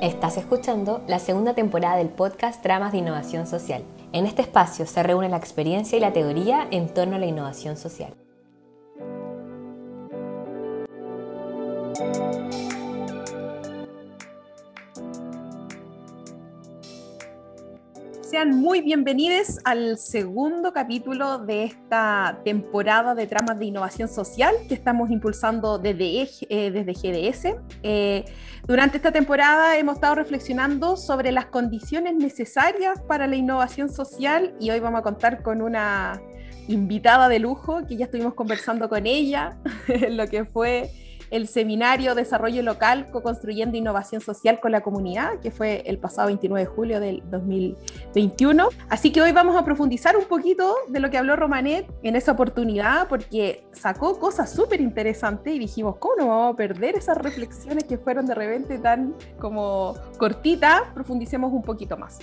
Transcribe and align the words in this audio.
Estás 0.00 0.36
escuchando 0.36 1.02
la 1.08 1.18
segunda 1.18 1.54
temporada 1.54 1.96
del 1.96 2.08
podcast 2.08 2.62
Tramas 2.62 2.92
de 2.92 2.98
Innovación 2.98 3.48
Social. 3.48 3.82
En 4.12 4.26
este 4.26 4.42
espacio 4.42 4.86
se 4.86 5.02
reúne 5.02 5.28
la 5.28 5.38
experiencia 5.38 5.98
y 5.98 6.00
la 6.00 6.12
teoría 6.12 6.68
en 6.70 6.94
torno 6.94 7.16
a 7.16 7.18
la 7.18 7.26
innovación 7.26 7.76
social. 7.76 8.14
Sean 18.28 18.60
muy 18.60 18.82
bienvenidos 18.82 19.58
al 19.64 19.96
segundo 19.96 20.74
capítulo 20.74 21.38
de 21.38 21.64
esta 21.64 22.42
temporada 22.44 23.14
de 23.14 23.26
tramas 23.26 23.58
de 23.58 23.64
innovación 23.64 24.06
social 24.06 24.54
que 24.68 24.74
estamos 24.74 25.10
impulsando 25.10 25.78
desde, 25.78 26.28
eh, 26.50 26.70
desde 26.70 26.92
GDS. 26.92 27.56
Eh, 27.82 28.26
durante 28.66 28.98
esta 28.98 29.12
temporada 29.12 29.78
hemos 29.78 29.94
estado 29.94 30.16
reflexionando 30.16 30.98
sobre 30.98 31.32
las 31.32 31.46
condiciones 31.46 32.16
necesarias 32.16 33.00
para 33.00 33.26
la 33.26 33.36
innovación 33.36 33.88
social 33.88 34.54
y 34.60 34.68
hoy 34.68 34.80
vamos 34.80 35.00
a 35.00 35.04
contar 35.04 35.42
con 35.42 35.62
una 35.62 36.20
invitada 36.68 37.30
de 37.30 37.38
lujo 37.38 37.86
que 37.86 37.96
ya 37.96 38.04
estuvimos 38.04 38.34
conversando 38.34 38.90
con 38.90 39.06
ella, 39.06 39.56
lo 40.10 40.26
que 40.26 40.44
fue 40.44 40.90
el 41.30 41.48
seminario 41.48 42.14
Desarrollo 42.14 42.62
Local, 42.62 43.10
Co-Construyendo 43.10 43.76
Innovación 43.76 44.20
Social 44.20 44.60
con 44.60 44.72
la 44.72 44.80
Comunidad, 44.80 45.40
que 45.40 45.50
fue 45.50 45.82
el 45.86 45.98
pasado 45.98 46.28
29 46.28 46.60
de 46.60 46.66
julio 46.66 47.00
del 47.00 47.22
2021. 47.30 48.68
Así 48.88 49.12
que 49.12 49.20
hoy 49.20 49.32
vamos 49.32 49.56
a 49.56 49.64
profundizar 49.64 50.16
un 50.16 50.24
poquito 50.24 50.74
de 50.88 51.00
lo 51.00 51.10
que 51.10 51.18
habló 51.18 51.36
Romanet 51.36 51.86
en 52.02 52.16
esa 52.16 52.32
oportunidad, 52.32 53.08
porque 53.08 53.64
sacó 53.72 54.18
cosas 54.18 54.52
súper 54.52 54.80
interesantes 54.80 55.54
y 55.54 55.58
dijimos, 55.58 55.96
¿cómo 55.98 56.14
no 56.16 56.28
vamos 56.28 56.54
a 56.54 56.56
perder 56.56 56.96
esas 56.96 57.18
reflexiones 57.18 57.84
que 57.84 57.98
fueron 57.98 58.26
de 58.26 58.34
repente 58.34 58.78
tan 58.78 59.14
como 59.38 59.94
cortitas? 60.18 60.82
Profundicemos 60.94 61.52
un 61.52 61.62
poquito 61.62 61.96
más. 61.96 62.18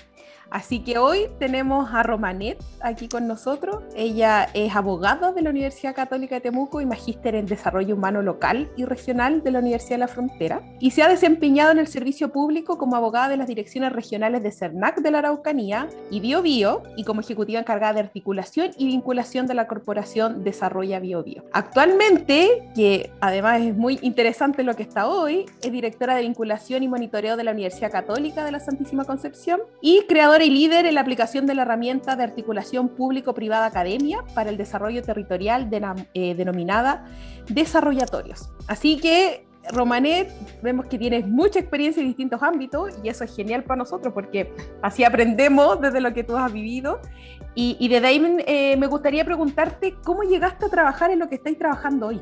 Así 0.56 0.80
que 0.80 0.98
hoy 0.98 1.28
tenemos 1.38 1.94
a 1.94 2.02
Romanet 2.02 2.64
aquí 2.80 3.10
con 3.10 3.28
nosotros. 3.28 3.84
Ella 3.94 4.48
es 4.54 4.74
abogada 4.74 5.34
de 5.34 5.42
la 5.42 5.50
Universidad 5.50 5.94
Católica 5.94 6.36
de 6.36 6.40
Temuco 6.40 6.80
y 6.80 6.86
magíster 6.86 7.36
en 7.36 7.46
Desarrollo 7.46 7.94
Humano 7.94 8.22
Local 8.22 8.72
y 8.78 8.86
Regional 8.86 9.44
de 9.44 9.52
la 9.52 9.60
Universidad 9.60 9.96
de 9.96 9.98
la 9.98 10.08
Frontera. 10.08 10.62
Y 10.80 10.92
se 10.92 11.04
ha 11.04 11.10
desempeñado 11.10 11.74
en 11.74 11.80
el 11.80 11.88
servicio 11.88 12.32
público 12.32 12.78
como 12.78 12.96
abogada 12.96 13.28
de 13.28 13.36
las 13.36 13.48
direcciones 13.48 13.92
regionales 13.92 14.44
de 14.44 14.52
CERNAC 14.54 15.02
de 15.02 15.12
la 15.12 15.18
Araucanía 15.18 15.90
y 16.10 16.22
Bio 16.22 16.42
Bio 16.42 16.84
y 16.96 17.04
como 17.04 17.20
ejecutiva 17.20 17.60
encargada 17.60 17.96
de 17.96 18.00
articulación 18.00 18.72
y 18.78 18.86
vinculación 18.86 19.48
de 19.48 19.56
la 19.56 19.68
Corporación 19.68 20.46
Desarrolla 20.46 21.02
Bio 21.02 21.22
Bio. 21.22 21.44
Actualmente, 21.52 22.72
que 22.74 23.12
además 23.20 23.60
es 23.60 23.76
muy 23.76 24.00
interesante 24.04 24.64
lo 24.64 24.74
que 24.78 24.84
está 24.84 25.10
hoy, 25.10 25.48
es 25.62 25.72
directora 25.74 26.16
de 26.16 26.22
vinculación 26.22 26.82
y 26.82 26.88
monitoreo 26.88 27.36
de 27.36 27.44
la 27.44 27.52
Universidad 27.52 27.92
Católica 27.92 28.46
de 28.46 28.54
la 28.54 28.62
Santísima 28.62 29.04
Concepción 29.04 29.60
y 29.82 30.06
creadora 30.08 30.45
y 30.46 30.50
líder 30.52 30.86
en 30.86 30.96
la 30.96 31.02
aplicación 31.02 31.48
de 31.48 31.56
la 31.56 31.64
herramienta 31.64 32.16
de 32.16 32.24
articulación 32.24 32.90
público-privada 32.90 33.66
academia 33.66 34.24
para 34.36 34.52
el 34.52 34.58
desarrollo 34.58 35.02
territorial 35.02 35.70
eh, 36.14 36.36
denominada 36.36 37.06
Desarrollatorios. 37.50 38.50
Así 38.68 38.98
que, 38.98 39.46
Romanet, 39.72 40.32
vemos 40.62 40.86
que 40.86 41.00
tienes 41.00 41.28
mucha 41.28 41.60
experiencia 41.60 42.02
en 42.02 42.08
distintos 42.08 42.44
ámbitos 42.44 42.94
y 43.04 43.10
eso 43.10 43.24
es 43.24 43.36
genial 43.36 43.64
para 43.64 43.80
nosotros 43.80 44.14
porque 44.14 44.54
así 44.84 45.04
aprendemos 45.04 45.82
desde 45.82 46.00
lo 46.00 46.14
que 46.14 46.24
tú 46.24 46.38
has 46.38 46.54
vivido. 46.54 47.00
Y, 47.56 47.78
y 47.80 47.88
desde 47.88 48.08
ahí 48.08 48.38
eh, 48.46 48.78
me 48.78 48.88
gustaría 48.88 49.26
preguntarte 49.26 49.96
cómo 50.04 50.24
llegaste 50.24 50.66
a 50.66 50.70
trabajar 50.70 51.10
en 51.10 51.20
lo 51.20 51.30
que 51.30 51.36
estáis 51.36 51.58
trabajando 51.58 52.08
hoy. 52.08 52.22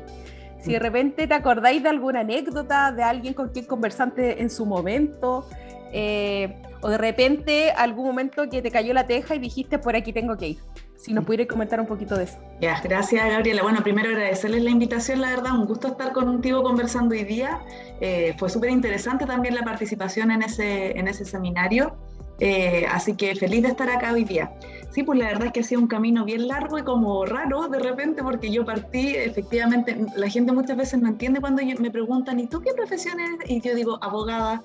Si 0.60 0.72
de 0.72 0.78
repente 0.78 1.26
te 1.26 1.34
acordáis 1.34 1.82
de 1.82 1.90
alguna 1.90 2.20
anécdota, 2.20 2.90
de 2.90 3.02
alguien 3.02 3.34
con 3.34 3.50
quien 3.50 3.66
conversaste 3.66 4.40
en 4.40 4.48
su 4.48 4.64
momento, 4.64 5.46
eh, 5.92 6.56
o 6.84 6.90
de 6.90 6.98
repente 6.98 7.70
algún 7.70 8.04
momento 8.04 8.50
que 8.50 8.60
te 8.60 8.70
cayó 8.70 8.92
la 8.92 9.06
teja 9.06 9.34
y 9.34 9.38
dijiste 9.38 9.78
por 9.78 9.96
aquí 9.96 10.12
tengo 10.12 10.36
que 10.36 10.48
ir. 10.48 10.58
Si 10.98 11.14
nos 11.14 11.24
pudieras 11.24 11.46
comentar 11.46 11.80
un 11.80 11.86
poquito 11.86 12.14
de 12.14 12.24
eso. 12.24 12.38
Ya, 12.60 12.78
gracias 12.84 13.26
Gabriela. 13.26 13.62
Bueno, 13.62 13.82
primero 13.82 14.10
agradecerles 14.10 14.62
la 14.62 14.70
invitación, 14.70 15.22
la 15.22 15.30
verdad, 15.30 15.52
un 15.58 15.64
gusto 15.64 15.88
estar 15.88 16.12
contigo 16.12 16.62
conversando 16.62 17.14
hoy 17.14 17.24
día. 17.24 17.62
Eh, 18.02 18.34
fue 18.38 18.50
súper 18.50 18.68
interesante 18.68 19.24
también 19.24 19.54
la 19.54 19.62
participación 19.62 20.30
en 20.30 20.42
ese, 20.42 20.90
en 20.98 21.08
ese 21.08 21.24
seminario. 21.24 21.96
Eh, 22.40 22.84
así 22.90 23.14
que 23.14 23.34
feliz 23.36 23.62
de 23.62 23.68
estar 23.68 23.88
acá 23.88 24.12
hoy 24.12 24.24
día. 24.24 24.52
Sí, 24.90 25.02
pues 25.02 25.18
la 25.18 25.26
verdad 25.26 25.46
es 25.46 25.52
que 25.52 25.60
ha 25.60 25.62
sido 25.62 25.80
un 25.80 25.86
camino 25.86 26.24
bien 26.24 26.48
largo 26.48 26.78
y 26.78 26.82
como 26.82 27.24
raro 27.24 27.68
de 27.68 27.78
repente, 27.78 28.22
porque 28.22 28.50
yo 28.50 28.64
partí, 28.64 29.14
efectivamente, 29.16 29.96
la 30.16 30.28
gente 30.28 30.52
muchas 30.52 30.76
veces 30.76 31.00
no 31.00 31.08
entiende 31.08 31.40
cuando 31.40 31.62
me 31.64 31.90
preguntan, 31.90 32.38
¿y 32.40 32.46
tú 32.46 32.60
qué 32.60 32.72
profesión 32.74 33.18
eres? 33.20 33.50
Y 33.50 33.60
yo 33.60 33.74
digo, 33.74 33.98
abogada. 34.02 34.62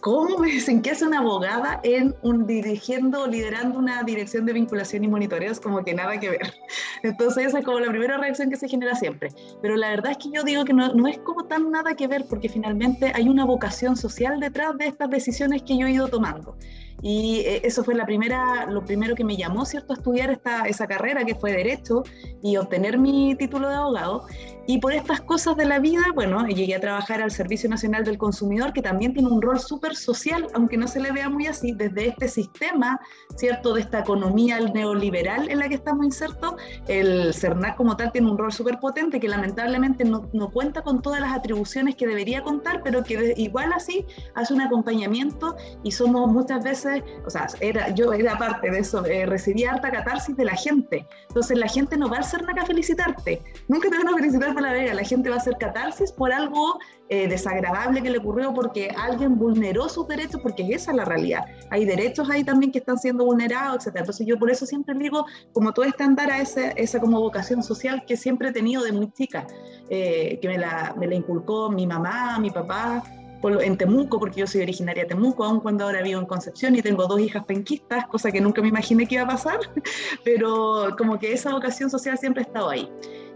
¿Cómo 0.00 0.38
me 0.38 0.48
dicen 0.48 0.80
que 0.80 0.90
es 0.90 1.02
una 1.02 1.18
abogada 1.18 1.78
en 1.82 2.14
un 2.22 2.46
dirigiendo, 2.46 3.26
liderando 3.26 3.78
una 3.78 4.02
dirección 4.02 4.46
de 4.46 4.54
vinculación 4.54 5.04
y 5.04 5.08
monitoreo? 5.08 5.52
Es 5.52 5.60
como 5.60 5.84
que 5.84 5.92
nada 5.92 6.18
que 6.18 6.30
ver. 6.30 6.54
Entonces 7.02 7.48
esa 7.48 7.58
es 7.58 7.64
como 7.66 7.80
la 7.80 7.88
primera 7.88 8.16
reacción 8.16 8.48
que 8.48 8.56
se 8.56 8.66
genera 8.66 8.94
siempre. 8.94 9.30
Pero 9.60 9.76
la 9.76 9.90
verdad 9.90 10.12
es 10.12 10.16
que 10.16 10.30
yo 10.30 10.42
digo 10.42 10.64
que 10.64 10.72
no, 10.72 10.94
no 10.94 11.06
es 11.06 11.18
como 11.18 11.44
tan 11.44 11.70
nada 11.70 11.94
que 11.94 12.06
ver 12.06 12.24
porque 12.30 12.48
finalmente 12.48 13.12
hay 13.14 13.28
una 13.28 13.44
vocación 13.44 13.94
social 13.94 14.40
detrás 14.40 14.78
de 14.78 14.86
estas 14.86 15.10
decisiones 15.10 15.62
que 15.62 15.76
yo 15.76 15.86
he 15.86 15.92
ido 15.92 16.08
tomando. 16.08 16.56
Y 17.02 17.40
eh, 17.40 17.62
eso 17.64 17.82
fue 17.84 17.94
la 17.94 18.06
primera, 18.06 18.66
lo 18.66 18.84
primero 18.84 19.14
que 19.14 19.24
me 19.24 19.36
llamó, 19.36 19.64
¿cierto?, 19.64 19.92
a 19.92 19.96
estudiar 19.96 20.30
esta, 20.30 20.66
esa 20.66 20.86
carrera 20.86 21.24
que 21.24 21.34
fue 21.34 21.52
Derecho 21.52 22.02
y 22.42 22.56
obtener 22.56 22.98
mi 22.98 23.34
título 23.36 23.68
de 23.68 23.74
abogado. 23.74 24.26
Y 24.66 24.78
por 24.78 24.92
estas 24.92 25.20
cosas 25.22 25.56
de 25.56 25.64
la 25.64 25.80
vida, 25.80 26.02
bueno, 26.14 26.46
llegué 26.46 26.76
a 26.76 26.80
trabajar 26.80 27.20
al 27.20 27.30
Servicio 27.30 27.68
Nacional 27.68 28.04
del 28.04 28.18
Consumidor, 28.18 28.72
que 28.72 28.82
también 28.82 29.12
tiene 29.14 29.28
un 29.28 29.42
rol 29.42 29.58
súper 29.58 29.96
social, 29.96 30.46
aunque 30.54 30.76
no 30.76 30.86
se 30.86 31.00
le 31.00 31.10
vea 31.10 31.28
muy 31.28 31.46
así, 31.46 31.72
desde 31.72 32.08
este 32.08 32.28
sistema, 32.28 33.00
¿cierto?, 33.36 33.74
de 33.74 33.80
esta 33.80 34.00
economía 34.00 34.60
neoliberal 34.60 35.50
en 35.50 35.58
la 35.58 35.68
que 35.68 35.74
estamos 35.74 36.04
insertos, 36.04 36.54
el 36.86 37.34
CERNAC 37.34 37.76
como 37.76 37.96
tal 37.96 38.12
tiene 38.12 38.30
un 38.30 38.38
rol 38.38 38.52
súper 38.52 38.78
potente 38.78 39.18
que 39.18 39.28
lamentablemente 39.28 40.04
no, 40.04 40.28
no, 40.32 40.50
cuenta 40.50 40.82
con 40.82 41.02
todas 41.02 41.20
las 41.20 41.32
atribuciones 41.32 41.96
que 41.96 42.06
debería 42.06 42.42
contar, 42.42 42.82
pero 42.82 43.02
que 43.02 43.34
igual 43.36 43.72
así 43.72 44.04
hace 44.34 44.54
un 44.54 44.60
acompañamiento 44.60 45.56
y 45.82 45.90
somos 45.90 46.30
muchas 46.30 46.62
veces, 46.62 46.89
o 47.24 47.30
sea, 47.30 47.46
era, 47.60 47.90
yo 47.90 48.12
era 48.12 48.36
parte 48.38 48.70
de 48.70 48.78
eso, 48.78 49.04
eh, 49.06 49.26
recibía 49.26 49.72
harta 49.72 49.90
catarsis 49.90 50.36
de 50.36 50.44
la 50.44 50.56
gente. 50.56 51.06
Entonces 51.28 51.58
la 51.58 51.68
gente 51.68 51.96
no 51.96 52.08
va 52.08 52.18
al 52.18 52.24
CERNAC 52.24 52.58
a 52.58 52.66
felicitarte, 52.66 53.42
nunca 53.68 53.88
te 53.88 53.96
van 53.96 54.08
a 54.08 54.14
felicitar 54.14 54.54
la 54.60 54.72
Vega, 54.72 54.94
la 54.94 55.04
gente 55.04 55.30
va 55.30 55.36
a 55.36 55.38
hacer 55.38 55.56
catarsis 55.58 56.12
por 56.12 56.32
algo 56.32 56.78
eh, 57.08 57.28
desagradable 57.28 58.02
que 58.02 58.10
le 58.10 58.18
ocurrió 58.18 58.52
porque 58.54 58.90
alguien 58.96 59.36
vulneró 59.36 59.88
sus 59.88 60.06
derechos, 60.06 60.40
porque 60.42 60.62
esa 60.72 60.90
es 60.90 60.96
la 60.96 61.04
realidad. 61.04 61.44
Hay 61.70 61.84
derechos 61.84 62.28
ahí 62.30 62.44
también 62.44 62.72
que 62.72 62.78
están 62.78 62.98
siendo 62.98 63.24
vulnerados, 63.24 63.86
etc. 63.86 63.96
Entonces 64.00 64.26
yo 64.26 64.38
por 64.38 64.50
eso 64.50 64.66
siempre 64.66 64.94
digo, 64.94 65.26
como 65.52 65.72
todo 65.72 65.86
andar 65.98 66.30
a 66.30 66.40
esa, 66.40 66.70
esa 66.72 67.00
como 67.00 67.20
vocación 67.20 67.62
social 67.62 68.04
que 68.06 68.16
siempre 68.16 68.48
he 68.48 68.52
tenido 68.52 68.82
de 68.82 68.92
muy 68.92 69.10
chica, 69.12 69.46
eh, 69.88 70.38
que 70.40 70.48
me 70.48 70.58
la, 70.58 70.94
me 70.98 71.06
la 71.06 71.14
inculcó 71.14 71.70
mi 71.70 71.86
mamá, 71.86 72.38
mi 72.38 72.50
papá, 72.50 73.02
en 73.48 73.76
Temuco, 73.76 74.18
porque 74.18 74.40
yo 74.40 74.46
soy 74.46 74.62
originaria 74.62 75.04
de 75.04 75.08
Temuco, 75.08 75.44
aun 75.44 75.60
cuando 75.60 75.84
ahora 75.84 76.02
vivo 76.02 76.20
en 76.20 76.26
Concepción 76.26 76.76
y 76.76 76.82
tengo 76.82 77.06
dos 77.06 77.20
hijas 77.20 77.44
penquistas, 77.44 78.06
cosa 78.06 78.30
que 78.30 78.40
nunca 78.40 78.60
me 78.60 78.68
imaginé 78.68 79.06
que 79.06 79.14
iba 79.14 79.24
a 79.24 79.28
pasar, 79.28 79.58
pero 80.24 80.94
como 80.98 81.18
que 81.18 81.32
esa 81.32 81.52
vocación 81.52 81.90
social 81.90 82.18
siempre 82.18 82.42
ha 82.42 82.46
estado 82.46 82.70
ahí. 82.70 82.88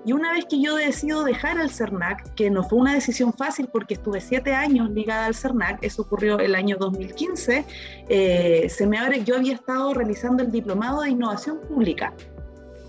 Y 0.07 0.13
una 0.13 0.33
vez 0.35 0.45
que 0.45 0.61
yo 0.61 0.77
decido 0.77 1.25
dejar 1.25 1.59
el 1.59 1.71
CERNAC, 1.71 2.35
que 2.35 2.51
no 2.51 2.63
fue 2.63 2.79
una 2.79 2.93
decisión 2.93 3.33
fácil 3.33 3.69
porque 3.73 3.95
estuve 3.95 4.21
siete 4.21 4.53
años 4.53 4.91
ligada 4.91 5.25
al 5.25 5.35
CERNAC, 5.35 5.83
eso 5.83 6.03
ocurrió 6.03 6.39
el 6.39 6.55
año 6.55 6.77
2015, 6.79 7.65
eh, 8.11 8.69
se 8.69 8.87
me 8.87 8.99
abre, 8.99 9.25
yo 9.25 9.37
había 9.37 9.55
estado 9.55 9.95
realizando 9.95 10.43
el 10.43 10.53
diplomado 10.53 11.01
de 11.01 11.11
innovación 11.11 11.59
pública 11.61 12.13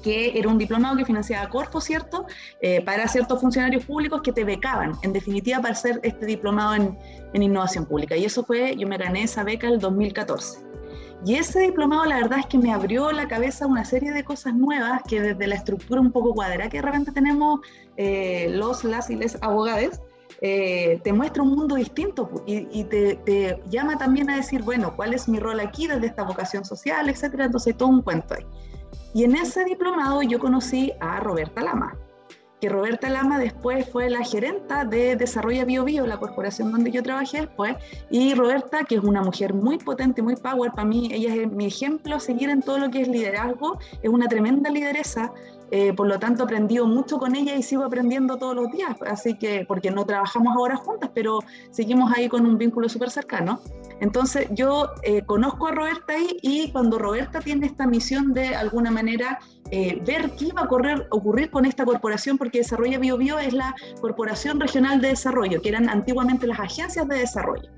que 0.05 0.37
era 0.37 0.47
un 0.49 0.59
diplomado 0.59 0.95
que 0.95 1.03
financiaba 1.03 1.49
Corfo, 1.49 1.81
¿cierto? 1.81 2.27
Eh, 2.61 2.79
para 2.85 3.07
ciertos 3.07 3.41
funcionarios 3.41 3.85
públicos 3.85 4.21
que 4.21 4.31
te 4.31 4.43
becaban, 4.43 4.91
en 5.01 5.13
definitiva, 5.13 5.59
para 5.59 5.73
hacer 5.73 5.99
este 6.03 6.27
diplomado 6.27 6.75
en, 6.75 6.95
innovación 7.33 7.87
pública. 7.87 8.15
Y 8.15 8.23
eso 8.23 8.45
fue, 8.45 8.75
yo 8.77 8.87
me 8.87 8.97
gané 8.97 9.23
esa 9.23 9.43
beca 9.43 9.67
el 9.67 9.79
2014. 9.79 10.59
Y 11.25 11.35
ese 11.35 11.59
diplomado 11.61 12.05
la 12.05 12.17
verdad 12.17 12.37
es 12.37 12.45
que 12.45 12.59
me 12.59 12.71
abrió 12.71 13.11
la 13.11 13.27
cabeza 13.27 13.65
una 13.65 13.83
serie 13.83 14.11
de 14.11 14.23
cosas 14.23 14.53
nuevas 14.53 15.01
que 15.07 15.19
desde 15.19 15.47
la 15.47 15.55
estructura 15.55 15.99
un 15.99 16.11
poco 16.11 16.35
cuadrada 16.35 16.69
que 16.69 16.77
de 16.77 16.83
repente 16.83 17.11
tenemos 17.11 17.61
eh, 17.97 18.47
los, 18.51 18.83
las 18.83 19.09
y 19.09 19.15
les 19.15 19.41
abogados, 19.41 20.01
eh, 20.41 20.99
te 21.03 21.13
muestra 21.13 21.41
un 21.41 21.49
mundo 21.55 21.75
distinto 21.75 22.29
y, 22.45 22.83
te, 22.83 23.15
te, 23.25 23.59
llama 23.71 23.97
también 23.97 24.29
a 24.29 24.35
decir, 24.35 24.61
bueno, 24.61 24.95
¿cuál 24.95 25.15
es 25.15 25.27
mi 25.27 25.39
rol 25.39 25.59
aquí 25.59 25.87
desde 25.87 26.05
esta 26.05 26.21
vocación 26.21 26.63
social, 26.63 27.09
etcétera? 27.09 27.45
Entonces, 27.45 27.75
todo 27.75 27.89
un 27.89 28.03
cuento 28.03 28.35
ahí. 28.35 28.45
Y 29.13 29.23
en 29.23 29.35
ese 29.35 29.63
diplomado 29.63 30.21
yo 30.21 30.39
conocí 30.39 30.91
a 30.99 31.19
Roberta 31.19 31.61
Lama 31.61 31.97
que 32.61 32.69
Roberta 32.69 33.09
Lama 33.09 33.37
después 33.37 33.89
fue 33.89 34.09
la 34.09 34.23
gerenta 34.23 34.85
de 34.85 35.15
Desarrollo 35.15 35.65
Bio 35.65 35.83
Bio, 35.83 36.07
la 36.07 36.17
corporación 36.17 36.71
donde 36.71 36.91
yo 36.91 37.03
trabajé 37.03 37.41
después, 37.41 37.75
y 38.09 38.33
Roberta, 38.33 38.83
que 38.85 38.95
es 38.95 39.03
una 39.03 39.21
mujer 39.21 39.53
muy 39.53 39.77
potente, 39.77 40.21
muy 40.21 40.35
power, 40.35 40.71
para 40.71 40.85
mí 40.87 41.09
ella 41.11 41.35
es 41.35 41.51
mi 41.51 41.65
ejemplo 41.65 42.15
a 42.15 42.19
seguir 42.19 42.49
en 42.49 42.61
todo 42.61 42.79
lo 42.79 42.89
que 42.89 43.01
es 43.01 43.07
liderazgo, 43.07 43.77
es 44.01 44.09
una 44.09 44.27
tremenda 44.27 44.69
lideresa, 44.69 45.33
eh, 45.71 45.93
por 45.93 46.07
lo 46.07 46.19
tanto, 46.19 46.43
he 46.43 46.45
aprendido 46.45 46.85
mucho 46.87 47.17
con 47.17 47.35
ella 47.35 47.55
y 47.55 47.63
sigo 47.63 47.83
aprendiendo 47.83 48.37
todos 48.37 48.55
los 48.55 48.71
días, 48.71 48.95
así 49.07 49.35
que, 49.35 49.65
porque 49.67 49.91
no 49.91 50.05
trabajamos 50.05 50.55
ahora 50.55 50.75
juntas, 50.75 51.09
pero 51.13 51.39
seguimos 51.71 52.11
ahí 52.15 52.29
con 52.29 52.45
un 52.45 52.57
vínculo 52.57 52.87
súper 52.87 53.09
cercano. 53.09 53.59
Entonces 53.99 54.47
yo 54.51 54.89
eh, 55.03 55.23
conozco 55.25 55.67
a 55.67 55.71
Roberta 55.71 56.13
ahí 56.13 56.37
y 56.41 56.71
cuando 56.71 56.99
Roberta 56.99 57.39
tiene 57.39 57.65
esta 57.65 57.87
misión 57.87 58.33
de 58.33 58.53
alguna 58.53 58.91
manera 58.91 59.39
eh, 59.71 60.01
ver 60.05 60.31
qué 60.31 60.45
iba 60.45 60.61
a 60.61 60.65
ocurrir, 60.65 61.49
con 61.49 61.65
esta 61.65 61.85
corporación, 61.85 62.37
porque 62.37 62.59
Desarrollo 62.59 62.99
Bio 62.99 63.17
Bio 63.17 63.39
es 63.39 63.53
la 63.53 63.73
Corporación 64.01 64.59
Regional 64.59 65.01
de 65.01 65.09
Desarrollo, 65.09 65.61
que 65.61 65.69
eran 65.69 65.89
antiguamente 65.89 66.45
las 66.45 66.59
agencias 66.59 67.07
de 67.07 67.19
desarrollo 67.19 67.69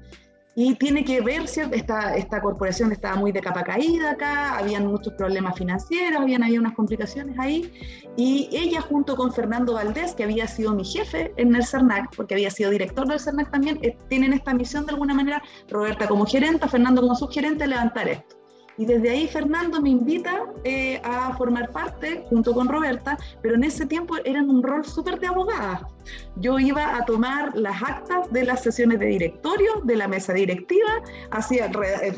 y 0.59 0.73
tiene 0.73 1.05
que 1.05 1.21
ver, 1.21 1.43
esta, 1.43 2.15
esta 2.15 2.41
corporación 2.41 2.91
estaba 2.91 3.15
muy 3.15 3.31
de 3.31 3.41
capa 3.41 3.63
caída 3.63 4.09
acá, 4.09 4.57
habían 4.57 4.87
muchos 4.87 5.13
problemas 5.13 5.55
financieros, 5.55 6.19
habían 6.19 6.41
ahí 6.41 6.57
unas 6.57 6.73
complicaciones 6.73 7.37
ahí, 7.37 7.71
y 8.15 8.49
ella 8.51 8.81
junto 8.81 9.15
con 9.15 9.31
Fernando 9.31 9.73
Valdés, 9.73 10.15
que 10.15 10.23
había 10.23 10.47
sido 10.47 10.73
mi 10.73 10.83
jefe 10.83 11.31
en 11.37 11.55
el 11.55 11.63
CERNAC, 11.63 12.15
porque 12.15 12.33
había 12.33 12.49
sido 12.49 12.71
director 12.71 13.07
del 13.07 13.19
CERNAC 13.19 13.51
también, 13.51 13.77
eh, 13.83 13.95
tienen 14.09 14.33
esta 14.33 14.51
misión 14.55 14.87
de 14.87 14.93
alguna 14.93 15.13
manera, 15.13 15.43
Roberta 15.69 16.07
como 16.07 16.25
gerente, 16.25 16.67
Fernando 16.67 17.01
como 17.01 17.13
subgerente, 17.13 17.67
levantar 17.67 18.07
esto. 18.07 18.35
Y 18.77 18.85
desde 18.85 19.09
ahí 19.09 19.27
Fernando 19.27 19.81
me 19.81 19.89
invita 19.89 20.43
eh, 20.63 21.01
a 21.03 21.35
formar 21.35 21.71
parte 21.71 22.23
junto 22.29 22.53
con 22.53 22.67
Roberta, 22.67 23.17
pero 23.41 23.55
en 23.55 23.63
ese 23.63 23.87
tiempo 23.87 24.15
eran 24.23 24.49
un 24.49 24.61
rol 24.61 24.85
súper 24.85 25.19
de 25.19 25.27
abogada. 25.27 25.87
Yo 26.35 26.59
iba 26.59 26.95
a 26.95 27.03
tomar 27.05 27.55
las 27.55 27.81
actas 27.81 28.31
de 28.31 28.45
las 28.45 28.61
sesiones 28.61 28.99
de 28.99 29.07
directorio, 29.07 29.81
de 29.83 29.95
la 29.95 30.07
mesa 30.07 30.33
directiva, 30.33 31.01
hacía, 31.31 31.65
eh, 31.65 32.13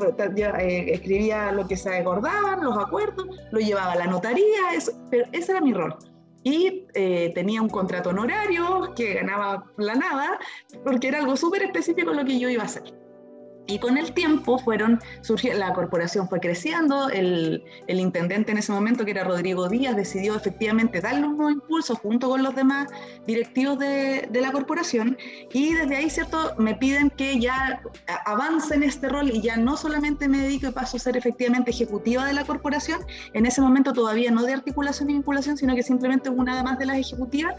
eh, 0.59 0.85
escribía 0.94 1.51
lo 1.53 1.65
que 1.65 1.77
se 1.77 1.97
acordaban, 1.97 2.63
los 2.63 2.77
acuerdos, 2.77 3.25
lo 3.51 3.59
llevaba 3.59 3.94
a 3.94 3.95
la 3.95 4.07
notaría, 4.07 4.73
eso, 4.75 4.91
pero 5.09 5.25
ese 5.31 5.53
era 5.53 5.61
mi 5.61 5.73
rol 5.73 5.95
y 6.41 6.85
tenía 7.35 7.61
un 7.61 7.67
contrato 7.67 8.11
honorario 8.11 8.94
que 8.95 9.15
ganaba 9.15 9.65
la 9.77 9.95
nada, 9.95 10.39
porque 10.85 11.09
era 11.09 11.19
algo 11.19 11.35
súper 11.35 11.63
específico 11.63 12.13
lo 12.13 12.23
que 12.23 12.39
yo 12.39 12.50
iba 12.50 12.63
a 12.63 12.65
hacer. 12.65 12.98
Y 13.69 13.77
con 13.77 13.98
el 14.00 14.13
tiempo 14.13 14.57
fueron, 14.57 15.00
surgió, 15.21 15.54
la 15.54 15.74
corporación 15.74 16.27
fue 16.27 16.39
creciendo, 16.39 17.10
el, 17.10 17.63
el, 17.86 18.00
intendente 18.00 18.51
en 18.51 18.57
ese 18.57 18.71
momento, 18.71 19.06
que 19.06 19.12
era 19.12 19.24
Rodrigo 19.24 19.69
Díaz, 19.69 19.95
decidió 19.95 20.36
efectivamente 20.36 21.01
darle 21.01 21.27
un 21.27 21.38
nuevo 21.38 21.51
impulso 21.51 21.95
junto 21.95 22.30
con 22.30 22.42
los 22.42 22.56
demás 22.56 22.88
directivos 23.27 23.77
de, 23.77 24.27
de, 24.31 24.42
la 24.42 24.51
corporación. 24.51 25.18
Y 25.54 25.74
desde 25.74 25.98
ahí, 25.98 26.10
¿cierto?, 26.10 26.56
me 26.57 26.74
piden 26.74 27.12
que 27.12 27.39
ya 27.39 27.81
avance 28.25 28.74
en 28.74 28.81
este 28.81 29.07
rol 29.07 29.30
y 29.30 29.42
ya 29.42 29.56
no 29.56 29.77
solamente 29.77 30.27
me 30.27 30.39
dedico 30.39 30.68
y 30.68 30.71
paso 30.71 30.98
a 30.98 31.00
ser 31.00 31.16
efectivamente 31.16 31.69
ejecutiva 31.69 32.25
de 32.25 32.33
la 32.33 32.45
corporación, 32.45 33.01
en 33.33 33.45
ese 33.45 33.62
momento 33.62 33.94
todavía 33.94 34.31
no 34.31 34.44
de 34.44 34.54
articulación 34.54 35.12
y 35.12 35.13
vinculación, 35.13 35.57
sino 35.57 35.75
que 35.75 35.83
simplemente 35.83 36.30
una 36.30 36.63
más 36.63 36.80
de 36.80 36.88
las 36.88 36.98
ejecutivas 36.98 37.54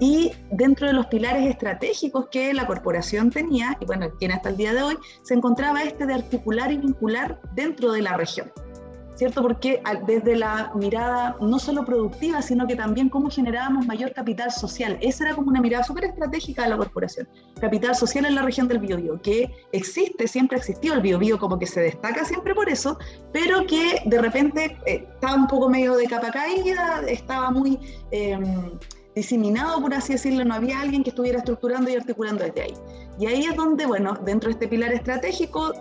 y 0.00 0.32
dentro 0.50 0.86
de 0.86 0.92
los 0.92 1.06
pilares 1.06 1.46
estratégicos 1.48 2.28
que 2.30 2.52
la 2.52 2.66
corporación 2.66 3.30
tenía, 3.30 3.76
y 3.80 3.86
bueno, 3.86 4.10
tiene 4.18 4.34
hasta 4.34 4.50
el 4.50 4.56
día 4.56 4.74
de 4.74 4.82
hoy, 4.82 4.98
se 5.22 5.34
encontraba 5.34 5.82
este 5.82 6.06
de 6.06 6.14
articular 6.14 6.70
y 6.72 6.78
vincular 6.78 7.40
dentro 7.54 7.92
de 7.92 8.02
la 8.02 8.16
región. 8.16 8.50
¿Cierto? 9.16 9.40
Porque 9.40 9.82
desde 10.06 10.36
la 10.36 10.72
mirada 10.74 11.38
no 11.40 11.58
solo 11.58 11.86
productiva, 11.86 12.42
sino 12.42 12.66
que 12.66 12.76
también 12.76 13.08
cómo 13.08 13.30
generábamos 13.30 13.86
mayor 13.86 14.12
capital 14.12 14.50
social. 14.50 14.98
Esa 15.00 15.24
era 15.24 15.34
como 15.34 15.48
una 15.48 15.62
mirada 15.62 15.84
súper 15.84 16.04
estratégica 16.04 16.64
de 16.64 16.68
la 16.68 16.76
corporación. 16.76 17.26
Capital 17.58 17.96
social 17.96 18.26
en 18.26 18.34
la 18.34 18.42
región 18.42 18.68
del 18.68 18.78
Biobío, 18.78 19.18
que 19.22 19.50
existe, 19.72 20.28
siempre 20.28 20.58
ha 20.58 20.60
existido 20.60 20.92
el 20.92 21.00
Biobío, 21.00 21.38
como 21.38 21.58
que 21.58 21.64
se 21.64 21.80
destaca 21.80 22.26
siempre 22.26 22.54
por 22.54 22.68
eso, 22.68 22.98
pero 23.32 23.66
que 23.66 24.02
de 24.04 24.20
repente 24.20 24.76
eh, 24.84 25.08
estaba 25.14 25.36
un 25.36 25.46
poco 25.46 25.70
medio 25.70 25.96
de 25.96 26.06
capa 26.08 26.30
caída, 26.30 27.00
estaba 27.08 27.50
muy... 27.50 27.78
Eh, 28.10 28.38
diseminado, 29.16 29.80
por 29.80 29.94
así 29.94 30.12
decirlo, 30.12 30.44
no 30.44 30.54
había 30.54 30.80
alguien 30.80 31.02
que 31.02 31.10
estuviera 31.10 31.38
estructurando 31.38 31.90
y 31.90 31.96
articulando 31.96 32.44
desde 32.44 32.62
ahí. 32.62 32.74
Y 33.18 33.26
ahí 33.26 33.44
es 33.46 33.56
donde, 33.56 33.86
bueno, 33.86 34.14
dentro 34.24 34.48
de 34.48 34.52
este 34.52 34.68
pilar 34.68 34.92
estratégico, 34.92 35.72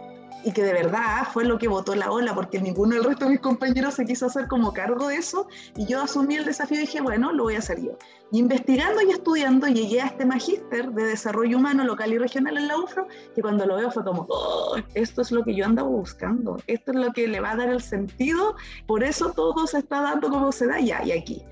y 0.46 0.52
que 0.52 0.64
de 0.64 0.74
verdad 0.74 1.28
fue 1.34 1.44
lo 1.44 1.58
que 1.58 1.68
votó 1.68 1.96
la 1.96 2.12
ola, 2.12 2.34
porque 2.34 2.62
ninguno 2.62 2.96
del 2.96 3.04
resto 3.04 3.26
de 3.26 3.32
mis 3.32 3.40
compañeros 3.42 3.96
se 3.96 4.06
quiso 4.06 4.28
hacer 4.28 4.48
como 4.48 4.72
cargo 4.72 5.08
de 5.08 5.18
eso, 5.18 5.48
y 5.76 5.86
yo 5.86 6.02
asumí 6.02 6.36
el 6.36 6.46
desafío 6.46 6.78
y 6.78 6.82
dije, 6.82 7.02
bueno, 7.02 7.34
lo 7.34 7.44
voy 7.44 7.56
a 7.56 7.60
hacer 7.60 7.82
yo. 7.82 7.98
Investigando 8.32 9.02
y 9.02 9.10
estudiando, 9.10 9.68
llegué 9.68 10.02
a 10.02 10.06
este 10.06 10.24
magíster 10.24 10.92
de 10.92 11.04
desarrollo 11.04 11.58
humano 11.58 11.84
local 11.84 12.14
y 12.14 12.20
regional 12.20 12.58
en 12.58 12.68
la 12.68 12.78
UFRO, 12.78 13.08
que 13.34 13.42
cuando 13.42 13.66
lo 13.66 13.76
veo 13.76 13.92
fue 13.92 14.06
como, 14.06 14.28
oh, 14.30 14.78
esto 14.94 15.24
es 15.24 15.32
lo 15.32 15.44
que 15.44 15.56
yo 15.56 15.66
andaba 15.66 15.90
buscando, 15.90 16.58
esto 16.68 16.92
es 16.92 16.98
lo 16.98 17.12
que 17.12 17.28
le 17.28 17.42
va 17.42 17.52
a 17.52 17.56
dar 17.58 17.70
el 17.70 17.82
sentido, 17.82 18.56
por 18.86 19.04
eso 19.04 19.32
todo 19.32 19.68
se 19.68 19.80
está 19.80 20.02
dando 20.02 20.30
como 20.30 20.52
se 20.52 20.68
da 20.68 20.80
ya, 20.80 21.04
y 21.04 21.12
aquí. 21.12 21.44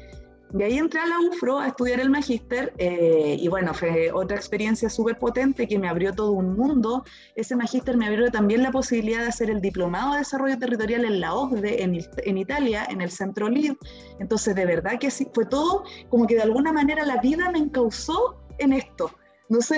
Y 0.55 0.61
ahí 0.61 0.77
entré 0.77 1.00
a 1.00 1.07
la 1.07 1.19
UFRO 1.19 1.57
a 1.57 1.67
estudiar 1.67 2.00
el 2.00 2.11
magíster 2.11 2.73
eh, 2.77 3.38
y 3.39 3.47
bueno, 3.47 3.73
fue 3.73 4.11
otra 4.11 4.38
experiencia 4.38 4.88
súper 4.88 5.17
potente 5.17 5.67
que 5.67 5.79
me 5.79 5.89
abrió 5.89 6.13
todo 6.13 6.31
un 6.31 6.55
mundo. 6.55 7.03
Ese 7.35 7.55
magíster 7.55 7.97
me 7.97 8.05
abrió 8.05 8.29
también 8.29 8.61
la 8.61 8.71
posibilidad 8.71 9.21
de 9.21 9.29
hacer 9.29 9.50
el 9.50 9.61
diplomado 9.61 10.13
de 10.13 10.19
desarrollo 10.19 10.59
territorial 10.59 11.05
en 11.05 11.21
la 11.21 11.33
OCDE, 11.33 11.81
en, 11.81 12.38
Italia, 12.38 12.85
en 12.88 13.01
el 13.01 13.09
Centro 13.09 13.50
LID. 13.50 13.73
Entonces, 14.19 14.53
de 14.53 14.65
verdad 14.65 15.00
que 15.00 15.09
sí, 15.09 15.27
fue 15.33 15.45
todo 15.45 15.85
como 16.09 16.27
que 16.27 16.35
de 16.35 16.44
alguna 16.44 16.71
manera 16.71 17.03
la 17.03 17.17
vida 17.17 17.50
me 17.50 17.57
encausó 17.57 18.38
en 18.59 18.73
esto 18.73 19.11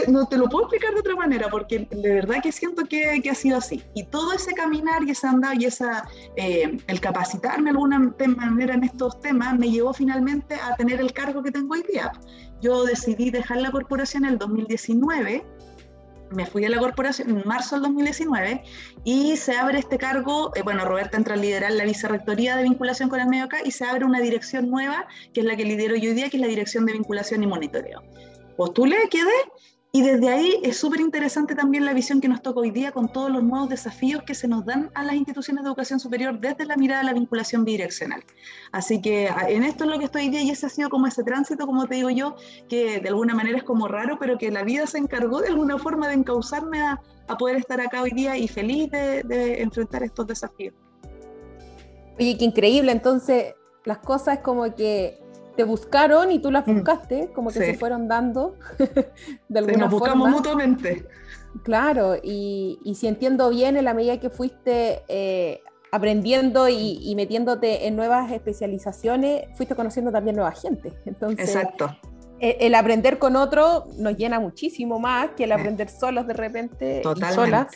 no 0.07 0.25
te 0.27 0.37
lo 0.37 0.47
puedo 0.47 0.65
explicar 0.65 0.93
de 0.93 0.99
otra 0.99 1.15
manera, 1.15 1.47
porque 1.49 1.87
de 1.89 2.13
verdad 2.15 2.37
que 2.41 2.51
siento 2.51 2.83
que, 2.85 3.19
que 3.21 3.29
ha 3.29 3.35
sido 3.35 3.57
así. 3.57 3.83
Y 3.93 4.03
todo 4.05 4.33
ese 4.33 4.53
caminar 4.53 5.03
y 5.03 5.11
ese 5.11 5.27
andar 5.27 5.61
y 5.61 5.65
esa, 5.65 6.07
eh, 6.35 6.77
el 6.87 6.99
capacitarme 6.99 7.65
de 7.65 7.69
alguna 7.71 7.99
manera 8.37 8.73
en 8.73 8.83
estos 8.83 9.19
temas 9.21 9.57
me 9.57 9.69
llevó 9.69 9.93
finalmente 9.93 10.55
a 10.55 10.75
tener 10.75 10.99
el 10.99 11.13
cargo 11.13 11.43
que 11.43 11.51
tengo 11.51 11.73
hoy 11.73 11.83
día. 11.91 12.11
Yo 12.61 12.85
decidí 12.85 13.31
dejar 13.31 13.57
la 13.57 13.71
corporación 13.71 14.25
en 14.25 14.31
el 14.31 14.37
2019 14.37 15.45
me 16.31 16.45
fui 16.45 16.65
a 16.65 16.69
la 16.69 16.79
corporación 16.79 17.29
en 17.29 17.47
marzo 17.47 17.75
del 17.75 17.83
2019 17.83 18.63
y 19.03 19.37
se 19.37 19.55
abre 19.55 19.79
este 19.79 19.97
cargo, 19.97 20.51
eh, 20.55 20.63
bueno, 20.63 20.83
Roberta 20.85 21.17
entra 21.17 21.35
a 21.35 21.37
liderar 21.37 21.71
la 21.71 21.85
vicerrectoría 21.85 22.57
de 22.57 22.63
vinculación 22.63 23.09
con 23.09 23.19
el 23.19 23.27
medio 23.27 23.45
acá 23.45 23.57
y 23.63 23.71
se 23.71 23.85
abre 23.85 24.05
una 24.05 24.19
dirección 24.19 24.69
nueva, 24.69 25.07
que 25.33 25.41
es 25.41 25.45
la 25.45 25.55
que 25.55 25.65
lidero 25.65 25.95
yo 25.95 26.09
hoy 26.09 26.15
día, 26.15 26.29
que 26.29 26.37
es 26.37 26.41
la 26.41 26.47
dirección 26.47 26.85
de 26.85 26.93
vinculación 26.93 27.43
y 27.43 27.47
monitoreo 27.47 28.01
postulé, 28.55 28.97
quedé, 29.09 29.31
y 29.95 30.01
desde 30.01 30.27
ahí 30.27 30.59
es 30.61 30.75
súper 30.75 30.99
interesante 30.99 31.55
también 31.55 31.85
la 31.85 31.93
visión 31.93 32.19
que 32.19 32.27
nos 32.27 32.41
toca 32.41 32.59
hoy 32.59 32.69
día 32.69 32.91
con 32.91 33.07
todos 33.07 33.31
los 33.31 33.41
nuevos 33.41 33.69
desafíos 33.69 34.23
que 34.23 34.35
se 34.35 34.45
nos 34.45 34.65
dan 34.65 34.91
a 34.93 35.05
las 35.05 35.15
instituciones 35.15 35.63
de 35.63 35.69
educación 35.69 36.01
superior 36.01 36.37
desde 36.37 36.65
la 36.65 36.75
mirada 36.75 36.99
de 36.99 37.05
la 37.05 37.13
vinculación 37.13 37.63
bidireccional. 37.63 38.21
Así 38.73 39.01
que 39.01 39.29
en 39.47 39.63
esto 39.63 39.85
es 39.85 39.89
lo 39.89 39.97
que 39.97 40.03
estoy 40.03 40.23
hoy 40.23 40.29
día 40.31 40.41
y 40.41 40.49
ese 40.49 40.65
ha 40.65 40.69
sido 40.69 40.89
como 40.89 41.07
ese 41.07 41.23
tránsito, 41.23 41.65
como 41.65 41.87
te 41.87 41.95
digo 41.95 42.09
yo, 42.09 42.35
que 42.67 42.99
de 42.99 43.07
alguna 43.07 43.33
manera 43.35 43.57
es 43.57 43.63
como 43.63 43.87
raro, 43.87 44.17
pero 44.19 44.37
que 44.37 44.51
la 44.51 44.63
vida 44.63 44.85
se 44.85 44.97
encargó 44.97 45.39
de 45.39 45.47
alguna 45.47 45.77
forma 45.77 46.09
de 46.09 46.15
encauzarme 46.15 46.81
a, 46.81 47.01
poder 47.39 47.55
estar 47.55 47.79
acá 47.79 48.01
hoy 48.01 48.11
día 48.11 48.35
y 48.35 48.49
feliz 48.49 48.91
de, 48.91 49.23
de 49.23 49.61
enfrentar 49.61 50.03
estos 50.03 50.27
desafíos. 50.27 50.75
Oye, 52.19 52.37
qué 52.37 52.43
increíble, 52.43 52.91
entonces 52.91 53.53
las 53.85 53.99
cosas 53.99 54.39
como 54.39 54.75
que 54.75 55.24
te 55.55 55.63
buscaron 55.63 56.31
y 56.31 56.39
tú 56.39 56.51
las 56.51 56.67
mm. 56.67 56.73
buscaste, 56.73 57.31
como 57.33 57.49
que 57.49 57.59
se 57.59 57.73
fueron 57.75 58.07
dando 58.07 58.55
de 59.49 59.59
alguna 59.59 59.77
nos 59.77 59.91
buscamos 59.91 60.29
mutuamente. 60.29 61.07
Claro, 61.63 62.15
y, 62.21 62.79
y, 62.83 62.95
si 62.95 63.07
entiendo 63.07 63.49
bien, 63.49 63.77
en 63.77 63.85
la 63.85 63.93
medida 63.93 64.19
que 64.19 64.29
fuiste 64.29 65.03
eh, 65.07 65.61
aprendiendo 65.91 66.67
y, 66.67 67.13
metiéndote 67.15 67.87
en 67.87 67.95
nuevas 67.95 68.29
especializaciones, 68.31 69.45
fuiste 69.55 69.75
conociendo 69.75 70.11
también 70.11 70.35
nueva 70.35 70.51
gente. 70.51 70.93
Entonces, 71.05 71.47
Exacto. 71.47 71.95
E, 72.41 72.57
el, 72.59 72.75
aprender 72.75 73.17
con 73.17 73.37
otro 73.37 73.85
nos 73.97 74.17
llena 74.17 74.41
muchísimo 74.41 74.99
más 74.99 75.29
que 75.37 75.45
el 75.45 75.53
aprender 75.53 75.89
solos 75.89 76.27
de 76.27 76.33
repente 76.33 77.01
y 77.01 77.33
solas. 77.33 77.67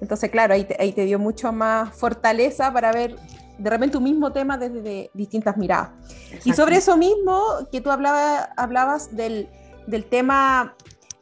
Entonces, 0.00 0.30
claro, 0.30 0.54
ahí 0.54 0.66
ahí 0.78 0.92
te 0.92 1.04
dio 1.04 1.18
mucho 1.18 1.52
más 1.52 1.94
fortaleza 1.94 2.72
para 2.72 2.90
ver 2.90 3.16
de 3.58 3.70
repente 3.70 3.96
un 3.96 4.04
mismo 4.04 4.32
tema 4.32 4.58
desde 4.58 5.10
distintas 5.14 5.56
miradas. 5.56 5.90
Y 6.44 6.52
sobre 6.52 6.76
eso 6.76 6.96
mismo 6.96 7.42
que 7.70 7.80
tú 7.80 7.90
hablaba, 7.90 8.44
hablabas 8.56 9.14
del, 9.14 9.48
del, 9.86 10.04
tema 10.06 10.74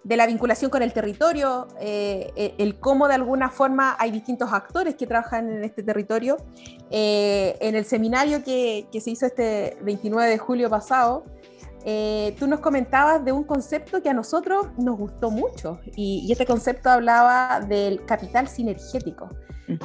de 0.04 0.16
la 0.16 0.26
vinculación 0.26 0.70
con 0.70 0.82
el 0.82 0.92
territorio, 0.92 1.68
eh, 1.80 2.32
eh, 2.36 2.54
el 2.58 2.78
cómo 2.78 3.08
de 3.08 3.14
alguna 3.14 3.50
forma 3.50 3.96
hay 3.98 4.10
distintos 4.10 4.52
actores 4.52 4.94
que 4.94 5.06
trabajan 5.06 5.50
en 5.50 5.64
este 5.64 5.82
territorio. 5.82 6.36
Eh, 6.90 7.56
en 7.60 7.74
el 7.74 7.84
seminario 7.84 8.42
que, 8.42 8.88
que, 8.90 9.00
se 9.00 9.10
hizo 9.10 9.26
este 9.26 9.76
29 9.82 10.30
de 10.30 10.38
julio 10.38 10.70
pasado, 10.70 11.24
tú 12.38 12.46
nos 12.46 12.60
comentabas 12.60 13.24
de 13.24 13.32
un 13.32 13.44
concepto 13.44 14.02
que 14.02 14.10
a 14.10 14.12
nosotros 14.12 14.66
nos 14.76 14.98
gustó 14.98 15.30
mucho 15.30 15.80
y, 15.96 16.26
y 16.26 16.32
este 16.32 16.44
concepto 16.44 16.90
hablaba 16.90 17.60
del 17.60 18.04
capital 18.04 18.48
sinergético. 18.48 19.30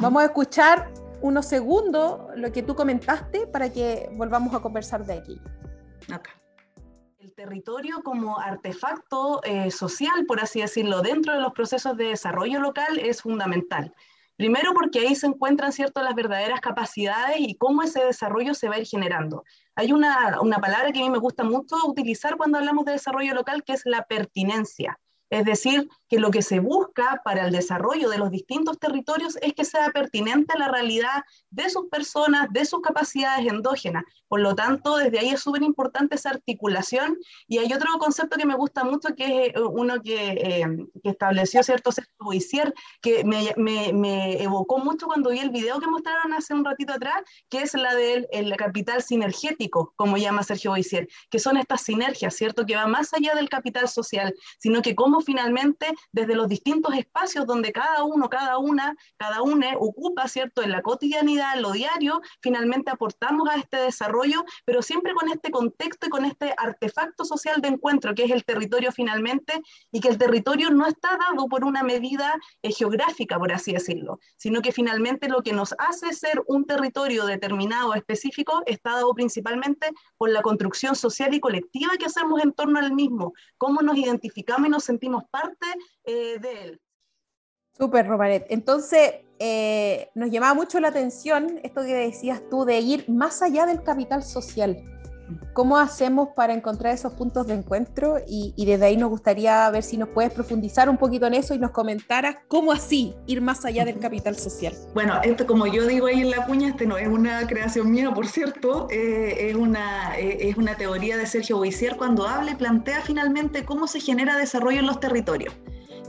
Vamos 0.01 0.23
a 0.23 0.25
escuchar 0.25 0.91
unos 1.21 1.45
segundos 1.45 2.21
lo 2.35 2.51
que 2.51 2.63
tú 2.63 2.75
comentaste 2.75 3.47
para 3.47 3.71
que 3.71 4.09
volvamos 4.13 4.53
a 4.53 4.59
conversar 4.59 5.05
de 5.05 5.13
aquí. 5.13 5.41
El 7.19 7.33
territorio 7.33 8.01
como 8.03 8.39
artefacto 8.39 9.41
eh, 9.43 9.71
social, 9.71 10.25
por 10.27 10.39
así 10.39 10.61
decirlo, 10.61 11.01
dentro 11.01 11.33
de 11.33 11.41
los 11.41 11.53
procesos 11.53 11.97
de 11.97 12.05
desarrollo 12.05 12.59
local 12.59 12.99
es 12.99 13.21
fundamental. 13.21 13.93
Primero 14.37 14.73
porque 14.73 14.99
ahí 14.99 15.15
se 15.15 15.27
encuentran 15.27 15.71
cierto, 15.71 16.03
las 16.03 16.13
verdaderas 16.13 16.59
capacidades 16.59 17.37
y 17.39 17.55
cómo 17.55 17.83
ese 17.83 18.03
desarrollo 18.03 18.53
se 18.53 18.67
va 18.67 18.75
a 18.75 18.79
ir 18.79 18.85
generando. 18.85 19.43
Hay 19.75 19.93
una, 19.93 20.39
una 20.41 20.57
palabra 20.57 20.91
que 20.91 20.99
a 20.99 21.03
mí 21.03 21.09
me 21.09 21.19
gusta 21.19 21.43
mucho 21.43 21.75
utilizar 21.87 22.35
cuando 22.35 22.57
hablamos 22.57 22.85
de 22.85 22.91
desarrollo 22.91 23.33
local 23.33 23.63
que 23.63 23.73
es 23.73 23.83
la 23.85 24.03
pertinencia. 24.03 24.99
Es 25.29 25.45
decir, 25.45 25.89
que 26.07 26.19
lo 26.19 26.29
que 26.31 26.41
se 26.41 26.59
busca 26.59 27.21
para 27.23 27.45
el 27.45 27.51
desarrollo 27.51 28.09
de 28.09 28.17
los 28.17 28.29
distintos 28.29 28.79
territorios 28.79 29.37
es 29.41 29.53
que 29.53 29.65
sea 29.65 29.89
pertinente 29.89 30.53
a 30.53 30.59
la 30.59 30.67
realidad 30.67 31.23
de 31.49 31.69
sus 31.69 31.87
personas, 31.87 32.47
de 32.51 32.65
sus 32.65 32.81
capacidades 32.81 33.47
endógenas. 33.47 34.03
Por 34.27 34.41
lo 34.41 34.55
tanto, 34.55 34.97
desde 34.97 35.19
ahí 35.19 35.29
es 35.29 35.41
súper 35.41 35.63
importante 35.63 36.15
esa 36.15 36.29
articulación. 36.29 37.17
Y 37.47 37.57
hay 37.57 37.71
otro 37.73 37.87
concepto 37.99 38.37
que 38.37 38.45
me 38.45 38.55
gusta 38.55 38.83
mucho, 38.83 39.15
que 39.15 39.47
es 39.47 39.55
eh, 39.55 39.61
uno 39.61 40.01
que, 40.01 40.31
eh, 40.31 40.65
que 41.03 41.09
estableció 41.09 41.63
cierto 41.63 41.91
Sergio 41.91 42.13
Boisier, 42.19 42.73
que 43.01 43.23
me, 43.23 43.53
me, 43.57 43.93
me, 43.93 44.43
evocó 44.43 44.79
mucho 44.79 45.07
cuando 45.07 45.29
vi 45.31 45.39
el 45.39 45.49
video 45.49 45.79
que 45.79 45.87
mostraron 45.87 46.33
hace 46.33 46.53
un 46.53 46.65
ratito 46.65 46.93
atrás, 46.93 47.23
que 47.49 47.61
es 47.61 47.73
la 47.73 47.95
del 47.95 48.27
el 48.31 48.55
capital 48.57 49.01
sinergético, 49.01 49.93
como 49.95 50.17
llama 50.17 50.43
Sergio 50.43 50.71
Boisier, 50.71 51.07
que 51.29 51.39
son 51.39 51.57
estas 51.57 51.81
sinergias, 51.81 52.35
¿cierto? 52.35 52.65
Que 52.65 52.75
va 52.75 52.87
más 52.87 53.13
allá 53.13 53.33
del 53.35 53.49
capital 53.49 53.87
social, 53.87 54.33
sino 54.59 54.81
que 54.81 54.95
cómo 54.95 55.14
finalmente 55.21 55.87
desde 56.11 56.35
los 56.35 56.47
distintos 56.47 56.95
espacios 56.95 57.45
donde 57.45 57.71
cada 57.71 58.03
uno, 58.03 58.29
cada 58.29 58.57
una, 58.57 58.95
cada 59.17 59.41
una 59.41 59.73
ocupa, 59.77 60.27
¿cierto? 60.27 60.61
En 60.61 60.71
la 60.71 60.81
cotidianidad, 60.81 61.55
en 61.55 61.61
lo 61.61 61.71
diario, 61.71 62.21
finalmente 62.41 62.91
aportamos 62.91 63.47
a 63.49 63.55
este 63.55 63.77
desarrollo, 63.77 64.43
pero 64.65 64.81
siempre 64.81 65.13
con 65.13 65.29
este 65.29 65.51
contexto 65.51 66.07
y 66.07 66.09
con 66.09 66.25
este 66.25 66.53
artefacto 66.57 67.25
social 67.25 67.61
de 67.61 67.69
encuentro, 67.69 68.13
que 68.15 68.25
es 68.25 68.31
el 68.31 68.45
territorio 68.45 68.91
finalmente, 68.91 69.61
y 69.91 69.99
que 69.99 70.09
el 70.09 70.17
territorio 70.17 70.69
no 70.71 70.85
está 70.87 71.17
dado 71.17 71.47
por 71.47 71.63
una 71.63 71.83
medida 71.83 72.33
eh, 72.61 72.71
geográfica, 72.71 73.37
por 73.37 73.51
así 73.51 73.73
decirlo, 73.73 74.19
sino 74.37 74.61
que 74.61 74.71
finalmente 74.71 75.29
lo 75.29 75.41
que 75.41 75.53
nos 75.53 75.75
hace 75.77 76.13
ser 76.13 76.43
un 76.47 76.65
territorio 76.65 77.25
determinado, 77.25 77.93
específico, 77.93 78.63
está 78.65 78.91
dado 78.91 79.13
principalmente 79.13 79.89
por 80.17 80.29
la 80.29 80.41
construcción 80.41 80.95
social 80.95 81.33
y 81.33 81.39
colectiva 81.39 81.93
que 81.97 82.05
hacemos 82.05 82.41
en 82.43 82.51
torno 82.51 82.79
al 82.79 82.93
mismo, 82.93 83.33
cómo 83.57 83.81
nos 83.81 83.97
identificamos 83.97 84.67
y 84.67 84.71
nos 84.71 84.83
sentimos 84.83 85.04
parte 85.29 85.67
eh, 86.03 86.39
de 86.39 86.63
él. 86.63 86.81
Súper, 87.77 88.07
Romaret. 88.07 88.45
Entonces, 88.49 89.25
eh, 89.39 90.09
nos 90.15 90.31
llamaba 90.31 90.53
mucho 90.53 90.79
la 90.79 90.87
atención 90.87 91.59
esto 91.63 91.81
que 91.81 91.93
decías 91.93 92.41
tú 92.49 92.63
de 92.63 92.79
ir 92.79 93.09
más 93.09 93.41
allá 93.41 93.65
del 93.65 93.83
capital 93.83 94.23
social. 94.23 94.77
¿Cómo 95.53 95.77
hacemos 95.77 96.29
para 96.35 96.53
encontrar 96.53 96.93
esos 96.93 97.13
puntos 97.13 97.47
de 97.47 97.55
encuentro? 97.55 98.17
Y, 98.27 98.53
desde 98.65 98.85
ahí 98.85 98.97
nos 98.97 99.09
gustaría 99.09 99.69
ver 99.69 99.83
si 99.83 99.97
nos 99.97 100.09
puedes 100.09 100.31
profundizar 100.33 100.89
un 100.89 100.97
poquito 100.97 101.25
en 101.27 101.33
eso 101.33 101.53
y 101.53 101.59
nos 101.59 101.71
comentaras 101.71 102.37
cómo 102.47 102.71
así 102.71 103.15
ir 103.25 103.41
más 103.41 103.65
allá 103.65 103.85
del 103.85 103.99
capital 103.99 104.35
social. 104.35 104.73
Bueno, 104.93 105.19
esto 105.23 105.45
como 105.45 105.67
yo 105.67 105.87
digo 105.87 106.07
ahí 106.07 106.21
en 106.21 106.31
la 106.31 106.45
cuña, 106.45 106.69
este 106.69 106.85
no 106.85 106.97
es 106.97 107.07
una 107.07 107.47
creación 107.47 107.91
mía, 107.91 108.11
por 108.13 108.27
cierto, 108.27 108.87
eh, 108.91 109.49
es, 109.49 109.55
una, 109.55 110.17
eh, 110.17 110.49
es 110.49 110.57
una 110.57 110.75
teoría 110.75 111.17
de 111.17 111.25
Sergio 111.25 111.57
Boisier 111.57 111.95
cuando 111.97 112.27
habla 112.27 112.51
y 112.51 112.55
plantea 112.55 113.01
finalmente 113.01 113.65
cómo 113.65 113.87
se 113.87 113.99
genera 113.99 114.37
desarrollo 114.37 114.79
en 114.79 114.87
los 114.87 114.99
territorios. 114.99 115.53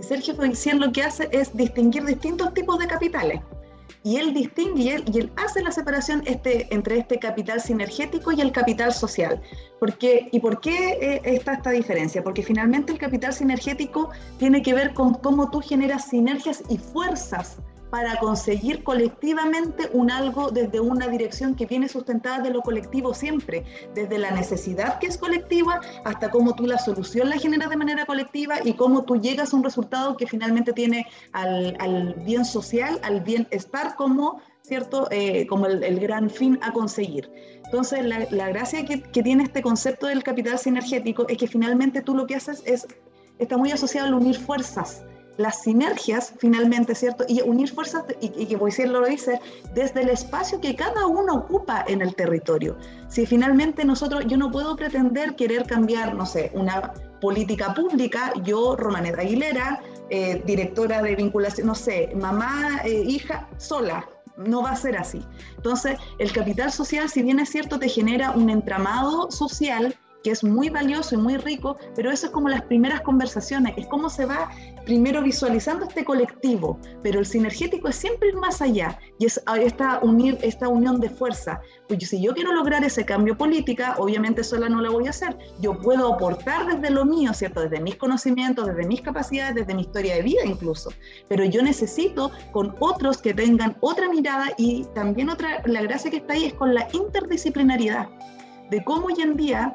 Sergio 0.01 0.35
Boisier 0.35 0.77
lo 0.77 0.93
que 0.93 1.03
hace 1.03 1.29
es 1.33 1.57
distinguir 1.57 2.05
distintos 2.05 2.53
tipos 2.53 2.79
de 2.79 2.87
capitales 2.87 3.41
y 4.07 4.19
él 4.19 4.33
distingue 4.33 5.03
y 5.05 5.19
él, 5.19 5.33
hace 5.35 5.61
la 5.63 5.73
separación 5.73 6.23
este, 6.27 6.73
entre 6.73 6.97
este 6.99 7.19
capital 7.19 7.61
sinergético 7.61 8.31
y 8.31 8.41
el 8.41 8.53
capital 8.53 8.95
social. 8.95 9.43
Porque, 9.81 10.29
¿Y 10.31 10.39
por 10.39 10.61
qué 10.61 10.91
eh, 11.01 11.21
está 11.25 11.55
esta 11.55 11.71
diferencia? 11.71 12.23
Porque 12.23 12.45
finalmente 12.45 12.93
el 12.93 12.99
capital 12.99 13.33
sinergético 13.33 14.11
tiene 14.39 14.63
que 14.63 14.75
ver 14.75 14.95
con 14.95 15.15
cómo 15.15 15.51
tú 15.51 15.61
generas 15.61 16.09
sinergias 16.09 16.63
y 16.69 16.79
fuerzas 16.79 17.57
para 17.91 18.19
conseguir 18.19 18.83
colectivamente 18.83 19.89
un 19.93 20.11
algo 20.11 20.51
desde 20.51 20.81
una 20.81 21.09
dirección 21.09 21.55
que 21.55 21.67
viene 21.67 21.89
sustentada 21.89 22.41
de 22.41 22.51
lo 22.51 22.63
colectivo 22.63 23.15
siempre, 23.15 23.65
desde 23.95 24.19
la 24.19 24.31
necesidad 24.33 24.99
que 24.99 25.07
es 25.07 25.19
colectiva 25.19 25.81
hasta 26.05 26.31
cómo 26.31 26.55
tú 26.55 26.67
la 26.67 26.79
solución 26.79 27.29
la 27.31 27.39
generas 27.39 27.71
de 27.71 27.77
manera 27.77 28.07
colectiva 28.07 28.57
y 28.65 28.75
cómo 28.75 29.05
tú 29.05 29.21
llegas 29.21 29.53
a 29.53 29.57
un 29.57 29.65
resultado 29.65 30.17
que 30.17 30.27
finalmente 30.27 30.73
tiene 30.73 31.07
al, 31.33 32.15
bien 32.25 32.45
social, 32.45 32.99
al 33.03 33.21
bienestar 33.21 33.95
como, 33.97 34.41
¿cierto? 34.63 35.09
Eh, 35.11 35.47
como 35.47 35.67
el, 35.67 36.01
gran 36.01 36.29
fin 36.29 36.59
a 36.63 36.73
conseguir. 36.73 37.31
Entonces, 37.65 38.05
la, 38.05 38.27
la 38.31 38.49
gracia 38.49 38.85
que, 38.85 39.03
que 39.03 39.23
tiene 39.23 39.45
este 39.45 39.63
concepto 39.63 40.07
del 40.07 40.23
capital 40.23 40.59
sinergético 40.59 41.27
es 41.29 41.39
que 41.39 41.47
finalmente 41.47 42.03
tú 42.03 42.15
lo 42.15 42.27
que 42.27 42.35
haces 42.35 42.63
es, 42.67 42.87
está 43.39 43.57
muy 43.57 43.71
asociado 43.73 44.09
al 44.09 44.15
unir 44.15 44.37
fuerzas 44.37 45.05
las 45.37 45.63
sinergias 45.63 46.33
finalmente, 46.39 46.95
¿cierto? 46.95 47.25
Y 47.29 47.43
unir 47.43 47.71
fuerzas, 47.71 48.05
y, 48.21 48.47
que 48.47 48.57
decirlo 48.57 49.01
lo 49.01 49.07
dice, 49.07 49.41
desde 49.75 50.03
el 50.03 50.09
espacio 50.09 50.61
que 50.61 50.75
cada 50.75 51.07
uno 51.07 51.35
ocupa 51.35 51.85
en 51.87 52.03
el 52.03 52.15
territorio. 52.15 52.77
Si 53.09 53.27
finalmente 53.27 53.85
nosotros, 53.85 54.25
yo 54.27 54.37
no 54.37 54.51
puedo 54.51 54.77
pretender 54.77 55.37
querer 55.37 55.67
cambiar, 55.67 56.15
no 56.15 56.27
sé, 56.27 56.51
una 56.55 56.93
política 57.21 57.75
pública, 57.75 58.33
yo, 58.45 58.77
Romanet 58.77 59.19
Aguilera, 59.19 59.81
eh, 60.11 60.43
directora 60.47 61.03
de 61.03 61.17
vinculación, 61.17 61.67
no 61.67 61.75
sé, 61.75 62.13
mamá, 62.15 62.81
eh, 62.85 63.03
hija, 63.07 63.49
sola, 63.59 64.09
no 64.37 64.63
va 64.63 64.71
a 64.71 64.77
ser 64.77 64.97
así. 64.97 65.23
Entonces, 65.57 65.99
el 66.19 66.33
capital 66.33 66.71
social, 66.71 67.09
si 67.09 67.23
bien 67.23 67.41
es 67.41 67.51
cierto, 67.51 67.79
te 67.79 67.89
genera 67.89 68.31
un 68.33 68.51
entramado 68.51 69.31
social 69.31 69.97
que 70.27 70.33
es 70.33 70.43
muy 70.43 70.71
valioso 70.71 71.15
y 71.15 71.19
muy 71.19 71.37
rico, 71.37 71.77
pero 71.95 72.11
eso 72.11 72.27
es 72.27 72.33
como 72.33 72.49
las 72.49 72.63
primeras 72.63 73.01
conversaciones, 73.03 73.75
es 73.77 73.87
cómo 73.87 74.11
se 74.11 74.27
va 74.27 74.51
primero 74.85 75.23
visualizando 75.23 75.87
este 75.87 76.05
colectivo, 76.05 76.81
pero 77.01 77.21
el 77.21 77.27
sinergético 77.27 77.87
es 77.87 77.95
siempre 77.95 78.31
ir 78.31 78.35
más 78.35 78.61
allá 78.61 78.99
y 79.21 79.27
es 79.27 79.41
esta, 79.61 80.01
unir, 80.01 80.37
esta 80.43 80.67
unión 80.67 80.99
de 80.99 81.11
fuerza. 81.11 81.61
Pues 81.87 82.09
si 82.09 82.21
yo 82.21 82.35
quiero 82.35 82.53
lograr 82.53 82.83
ese 82.83 83.05
cambio 83.05 83.39
política, 83.39 83.95
obviamente 83.99 84.43
sola 84.43 84.69
no 84.69 84.81
lo 84.81 84.91
voy 84.91 85.07
a 85.07 85.11
hacer. 85.11 85.39
Yo 85.61 85.79
puedo 85.79 86.15
aportar 86.15 86.67
desde 86.67 86.93
lo 86.93 87.05
mío, 87.05 87.33
¿cierto? 87.33 87.61
Desde 87.61 87.81
mis 87.81 87.95
conocimientos, 87.95 88.67
desde 88.67 88.85
mis 88.85 89.03
capacidades, 89.03 89.55
desde 89.55 89.77
mi 89.77 89.83
historia 89.83 90.17
de 90.17 90.23
vida 90.23 90.45
incluso. 90.45 90.91
Pero 91.29 91.45
yo 91.45 91.63
necesito 91.63 92.33
con 92.51 92.75
otros 92.81 93.19
que 93.19 93.33
tengan 93.33 93.77
otra 93.79 94.09
mirada 94.09 94.47
y 94.59 94.87
también 94.93 95.31
otra, 95.31 95.63
la 95.67 95.83
gracia 95.83 96.11
que 96.11 96.17
está 96.17 96.33
ahí 96.33 96.47
es 96.47 96.55
con 96.55 96.75
la 96.75 96.89
interdisciplinariedad 96.93 98.09
de 98.71 98.83
cómo 98.83 99.07
hoy 99.07 99.23
en 99.23 99.37
día 99.37 99.73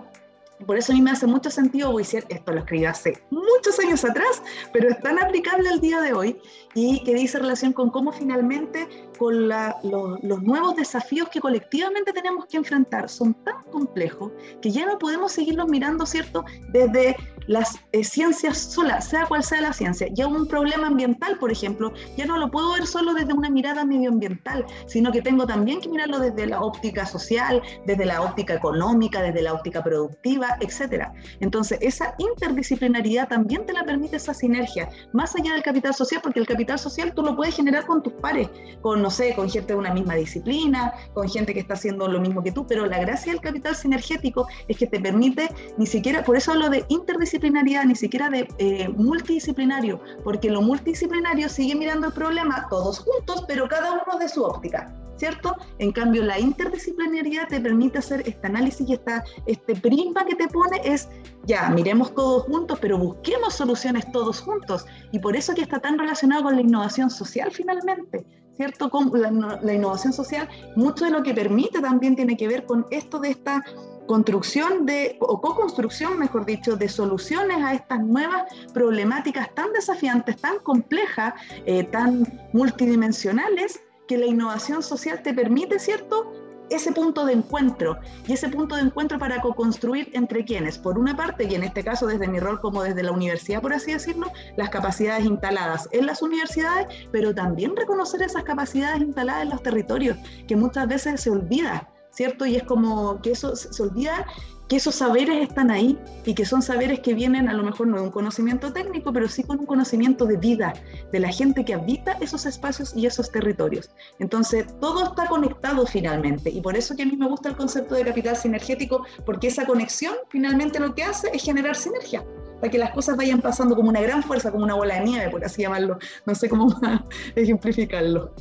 por 0.65 0.77
eso 0.77 0.91
a 0.91 0.95
mí 0.95 1.01
me 1.01 1.11
hace 1.11 1.27
mucho 1.27 1.49
sentido 1.49 1.95
decir 1.97 2.25
esto 2.29 2.51
lo 2.51 2.59
escribí 2.59 2.85
hace 2.85 3.21
muchos 3.29 3.79
años 3.79 4.03
atrás, 4.03 4.41
pero 4.73 4.89
es 4.89 4.99
tan 5.01 5.21
aplicable 5.21 5.69
al 5.69 5.81
día 5.81 6.01
de 6.01 6.13
hoy 6.13 6.41
y 6.73 7.03
que 7.03 7.13
dice 7.13 7.39
relación 7.39 7.73
con 7.73 7.89
cómo 7.89 8.11
finalmente 8.11 8.87
con 9.17 9.49
los 9.49 10.43
nuevos 10.43 10.75
desafíos 10.75 11.29
que 11.29 11.39
colectivamente 11.39 12.13
tenemos 12.13 12.45
que 12.45 12.57
enfrentar 12.57 13.09
son 13.09 13.33
tan 13.43 13.63
complejos 13.71 14.31
que 14.61 14.71
ya 14.71 14.85
no 14.85 14.97
podemos 14.97 15.31
seguirlos 15.31 15.67
mirando, 15.67 16.05
¿cierto? 16.05 16.43
Desde 16.69 17.15
las 17.47 17.79
eh, 17.91 18.03
ciencias 18.03 18.57
solas, 18.57 19.07
sea 19.09 19.25
cual 19.25 19.43
sea 19.43 19.61
la 19.61 19.73
ciencia. 19.73 20.07
Ya 20.11 20.27
un 20.27 20.47
problema 20.47 20.87
ambiental, 20.87 21.37
por 21.37 21.51
ejemplo, 21.51 21.93
ya 22.17 22.25
no 22.25 22.37
lo 22.37 22.51
puedo 22.51 22.73
ver 22.73 22.85
solo 22.85 23.13
desde 23.13 23.33
una 23.33 23.49
mirada 23.49 23.85
medioambiental, 23.85 24.65
sino 24.85 25.11
que 25.11 25.21
tengo 25.21 25.45
también 25.45 25.81
que 25.81 25.89
mirarlo 25.89 26.19
desde 26.19 26.47
la 26.47 26.61
óptica 26.61 27.05
social, 27.05 27.61
desde 27.85 28.05
la 28.05 28.21
óptica 28.21 28.53
económica, 28.53 29.21
desde 29.21 29.41
la 29.41 29.53
óptica 29.53 29.83
productiva, 29.83 30.57
etc. 30.59 31.09
Entonces, 31.39 31.77
esa 31.81 32.15
interdisciplinaridad 32.17 33.27
también 33.27 33.65
te 33.65 33.73
la 33.73 33.83
permite 33.83 34.17
esa 34.17 34.33
sinergia, 34.33 34.89
más 35.13 35.35
allá 35.35 35.53
del 35.53 35.63
capital 35.63 35.93
social, 35.93 36.21
porque 36.21 36.39
el 36.39 36.47
capital 36.47 36.79
social 36.79 37.13
tú 37.13 37.23
lo 37.23 37.35
puedes 37.35 37.55
generar 37.55 37.85
con 37.85 38.03
tus 38.03 38.13
pares, 38.13 38.49
con, 38.81 39.01
no 39.01 39.09
sé, 39.09 39.33
con 39.35 39.49
gente 39.49 39.73
de 39.73 39.79
una 39.79 39.93
misma 39.93 40.15
disciplina, 40.15 40.93
con 41.13 41.27
gente 41.29 41.53
que 41.53 41.59
está 41.59 41.73
haciendo 41.73 42.07
lo 42.07 42.19
mismo 42.19 42.43
que 42.43 42.51
tú, 42.51 42.65
pero 42.67 42.85
la 42.85 42.99
gracia 42.99 43.31
del 43.31 43.41
capital 43.41 43.75
sinergético 43.75 44.47
es 44.67 44.77
que 44.77 44.87
te 44.87 44.99
permite 44.99 45.49
ni 45.77 45.85
siquiera, 45.85 46.23
por 46.23 46.37
eso 46.37 46.51
hablo 46.51 46.69
de 46.69 46.85
interdisciplinaridad, 47.31 47.85
ni 47.85 47.95
siquiera 47.95 48.29
de 48.29 48.47
eh, 48.57 48.89
multidisciplinario, 48.89 50.01
porque 50.23 50.49
lo 50.49 50.61
multidisciplinario 50.61 51.47
sigue 51.49 51.75
mirando 51.75 52.07
el 52.07 52.13
problema 52.13 52.67
todos 52.69 52.99
juntos, 52.99 53.45
pero 53.47 53.67
cada 53.67 53.93
uno 53.93 54.19
de 54.19 54.27
su 54.27 54.43
óptica. 54.43 54.93
¿cierto? 55.17 55.55
En 55.77 55.91
cambio, 55.91 56.23
la 56.23 56.39
interdisciplinariedad 56.39 57.47
te 57.47 57.61
permite 57.61 57.99
hacer 57.99 58.23
este 58.25 58.47
análisis 58.47 58.89
y 58.89 58.93
esta, 58.93 59.23
este 59.45 59.75
prisma 59.75 60.25
que 60.25 60.33
te 60.33 60.47
pone 60.47 60.81
es, 60.83 61.09
ya, 61.45 61.69
miremos 61.69 62.15
todos 62.15 62.43
juntos, 62.45 62.79
pero 62.81 62.97
busquemos 62.97 63.53
soluciones 63.53 64.11
todos 64.11 64.41
juntos. 64.41 64.83
Y 65.11 65.19
por 65.19 65.35
eso 65.35 65.53
que 65.53 65.61
está 65.61 65.77
tan 65.79 65.99
relacionado 65.99 66.45
con 66.45 66.55
la 66.55 66.61
innovación 66.61 67.11
social 67.11 67.51
finalmente, 67.51 68.25
¿cierto? 68.57 68.89
Con 68.89 69.11
la 69.13 69.73
innovación 69.73 70.11
social, 70.11 70.49
mucho 70.75 71.05
de 71.05 71.11
lo 71.11 71.21
que 71.21 71.35
permite 71.35 71.79
también 71.81 72.15
tiene 72.15 72.35
que 72.35 72.47
ver 72.47 72.65
con 72.65 72.87
esto 72.89 73.19
de 73.19 73.29
esta 73.29 73.63
construcción 74.07 74.85
de, 74.85 75.17
o 75.19 75.39
co-construcción, 75.39 76.19
mejor 76.19 76.45
dicho, 76.45 76.75
de 76.75 76.89
soluciones 76.89 77.57
a 77.63 77.73
estas 77.73 78.01
nuevas 78.03 78.43
problemáticas 78.73 79.53
tan 79.53 79.71
desafiantes, 79.73 80.37
tan 80.37 80.59
complejas, 80.59 81.33
eh, 81.65 81.83
tan 81.85 82.27
multidimensionales, 82.53 83.79
que 84.07 84.17
la 84.17 84.25
innovación 84.25 84.83
social 84.83 85.21
te 85.23 85.33
permite, 85.33 85.79
¿cierto? 85.79 86.33
Ese 86.69 86.91
punto 86.91 87.25
de 87.25 87.33
encuentro 87.33 87.97
y 88.27 88.33
ese 88.33 88.49
punto 88.49 88.75
de 88.75 88.81
encuentro 88.81 89.19
para 89.19 89.41
co-construir 89.41 90.09
entre 90.13 90.43
quienes, 90.43 90.77
por 90.77 90.97
una 90.97 91.15
parte, 91.15 91.45
y 91.45 91.55
en 91.55 91.63
este 91.63 91.83
caso 91.83 92.07
desde 92.07 92.27
mi 92.27 92.39
rol 92.39 92.59
como 92.59 92.83
desde 92.83 93.03
la 93.03 93.11
universidad, 93.11 93.61
por 93.61 93.73
así 93.73 93.93
decirlo, 93.93 94.27
las 94.57 94.69
capacidades 94.69 95.25
instaladas 95.25 95.87
en 95.91 96.05
las 96.05 96.21
universidades, 96.21 96.87
pero 97.11 97.33
también 97.33 97.75
reconocer 97.75 98.21
esas 98.21 98.43
capacidades 98.43 99.01
instaladas 99.01 99.43
en 99.43 99.49
los 99.49 99.63
territorios, 99.63 100.17
que 100.47 100.55
muchas 100.55 100.87
veces 100.87 101.21
se 101.21 101.29
olvida 101.29 101.90
¿cierto? 102.11 102.45
Y 102.45 102.55
es 102.55 102.63
como 102.63 103.21
que 103.21 103.31
eso 103.31 103.55
se 103.55 103.81
olvida 103.81 104.25
que 104.71 104.77
esos 104.77 104.95
saberes 104.95 105.49
están 105.49 105.69
ahí 105.69 105.97
y 106.25 106.33
que 106.33 106.45
son 106.45 106.61
saberes 106.61 107.01
que 107.01 107.13
vienen 107.13 107.49
a 107.49 107.53
lo 107.53 107.61
mejor 107.61 107.87
no 107.87 107.97
de 107.97 108.03
un 108.03 108.09
conocimiento 108.09 108.71
técnico, 108.71 109.11
pero 109.11 109.27
sí 109.27 109.43
con 109.43 109.59
un 109.59 109.65
conocimiento 109.65 110.25
de 110.25 110.37
vida, 110.37 110.71
de 111.11 111.19
la 111.19 111.27
gente 111.27 111.65
que 111.65 111.73
habita 111.73 112.13
esos 112.21 112.45
espacios 112.45 112.95
y 112.95 113.05
esos 113.05 113.29
territorios. 113.29 113.89
Entonces, 114.19 114.65
todo 114.79 115.03
está 115.03 115.25
conectado 115.25 115.85
finalmente 115.85 116.49
y 116.49 116.61
por 116.61 116.77
eso 116.77 116.95
que 116.95 117.03
a 117.03 117.05
mí 117.05 117.17
me 117.17 117.27
gusta 117.27 117.49
el 117.49 117.57
concepto 117.57 117.95
de 117.95 118.05
capital 118.05 118.37
sinergético, 118.37 119.05
porque 119.25 119.47
esa 119.47 119.65
conexión 119.65 120.13
finalmente 120.29 120.79
lo 120.79 120.95
que 120.95 121.03
hace 121.03 121.29
es 121.33 121.43
generar 121.43 121.75
sinergia 121.75 122.23
para 122.61 122.71
que 122.71 122.77
las 122.77 122.91
cosas 122.91 123.17
vayan 123.17 123.41
pasando 123.41 123.75
como 123.75 123.89
una 123.89 123.99
gran 123.99 124.23
fuerza, 124.23 124.51
como 124.51 124.63
una 124.63 124.75
bola 124.75 124.95
de 124.95 125.01
nieve, 125.01 125.29
por 125.31 125.43
así 125.43 125.63
llamarlo. 125.63 125.97
No 126.25 126.33
sé 126.33 126.47
cómo 126.47 126.73
ejemplificarlo. 127.35 128.31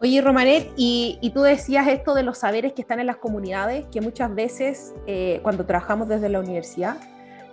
Oye, 0.00 0.20
Romanet, 0.20 0.70
y, 0.76 1.32
tú 1.34 1.42
decías 1.42 1.88
esto 1.88 2.14
de 2.14 2.22
los 2.22 2.38
saberes 2.38 2.72
que 2.72 2.82
están 2.82 3.00
en 3.00 3.06
las 3.06 3.16
comunidades, 3.16 3.84
que 3.90 4.00
muchas 4.00 4.32
veces 4.32 4.94
eh, 5.08 5.40
cuando 5.42 5.66
trabajamos 5.66 6.08
desde 6.08 6.28
la 6.28 6.38
universidad, 6.38 6.98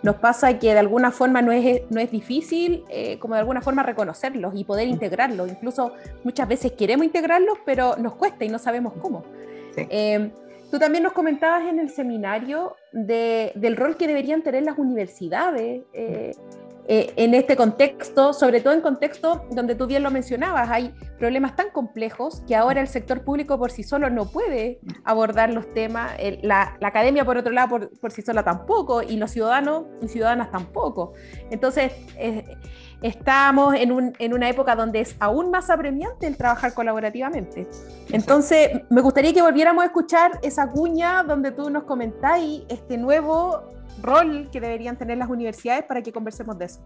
nos 0.04 0.18
pasa 0.18 0.60
que 0.60 0.74
de 0.74 0.78
alguna 0.78 1.10
forma 1.10 1.42
no 1.42 1.52
es, 1.52 1.82
no 1.90 2.00
es 2.00 2.12
difícil, 2.12 2.84
eh, 2.90 3.18
como 3.18 3.34
de 3.34 3.40
alguna 3.40 3.62
forma 3.62 3.82
reconocerlos 3.82 4.54
y 4.56 4.64
poder 4.64 4.88
integrarlos. 4.88 5.50
Incluso 5.50 5.94
muchas 6.24 6.48
veces 6.48 6.74
queremos 6.74 7.08
integrarlos, 7.08 7.58
pero 7.66 7.96
nos 7.98 8.14
cuesta 8.14 8.46
y 8.46 8.50
no 8.50 8.60
sabemos 8.60 8.94
cómo. 9.02 9.24
Eh, 9.76 10.30
tú 10.70 10.78
también 10.78 11.04
nos 11.04 11.14
comentabas 11.14 11.68
en 11.68 11.80
el 11.80 11.90
seminario 11.90 12.76
del 12.92 13.76
rol 13.76 13.98
que 13.98 14.06
deberían 14.06 14.44
tener 14.44 14.62
las 14.64 14.78
universidades 14.78 15.82
eh, 16.88 17.14
en 17.16 17.34
este 17.34 17.56
contexto, 17.56 18.32
sobre 18.32 18.62
todo 18.62 18.74
en 18.74 18.82
contexto 18.82 19.46
donde 19.52 19.74
tú 19.74 19.88
bien 19.88 20.04
lo 20.04 20.12
mencionabas, 20.12 20.70
hay 20.70 20.94
problemas 21.18 21.56
tan 21.56 21.72
complejos 21.72 22.42
que 22.48 22.56
ahora 22.56 22.80
el 22.80 22.88
sector 22.88 23.24
público 23.24 23.58
por 23.58 23.72
sí 23.72 23.84
solo 23.84 24.10
no 24.12 24.26
puede 24.26 24.80
abordar 25.04 25.52
los 25.52 25.68
temas, 25.74 26.12
la, 26.44 26.78
academia 26.82 27.26
por 27.26 27.38
otro 27.38 27.52
lado 27.52 27.90
por, 28.00 28.12
sí 28.12 28.22
sola 28.22 28.44
tampoco, 28.44 29.02
y 29.02 29.18
los 29.18 29.32
ciudadanos 29.32 29.86
y 30.02 30.08
ciudadanas 30.08 30.52
tampoco. 30.52 31.14
Entonces, 31.50 31.92
eh, 32.18 32.56
estamos 33.02 33.74
en, 33.74 34.14
en, 34.20 34.34
una 34.34 34.48
época 34.48 34.76
donde 34.76 35.02
es 35.02 35.16
aún 35.20 35.50
más 35.50 35.72
apremiante 35.72 36.28
el 36.28 36.38
trabajar 36.38 36.76
colaborativamente. 36.76 37.68
Entonces, 38.12 38.82
me 38.92 39.02
gustaría 39.02 39.34
que 39.34 39.42
volviéramos 39.42 39.84
a 39.84 39.88
escuchar 39.88 40.40
esa 40.44 40.70
cuña 40.70 41.24
donde 41.24 41.52
tú 41.52 41.72
nos 41.72 41.86
comentáis 41.86 42.64
este 42.70 42.98
nuevo 42.98 43.75
rol 44.02 44.50
que 44.52 44.60
deberían 44.60 44.98
tener 44.98 45.18
las 45.18 45.30
universidades 45.30 45.86
para 45.86 46.02
que 46.02 46.12
conversemos 46.12 46.58
de 46.58 46.66
eso. 46.66 46.82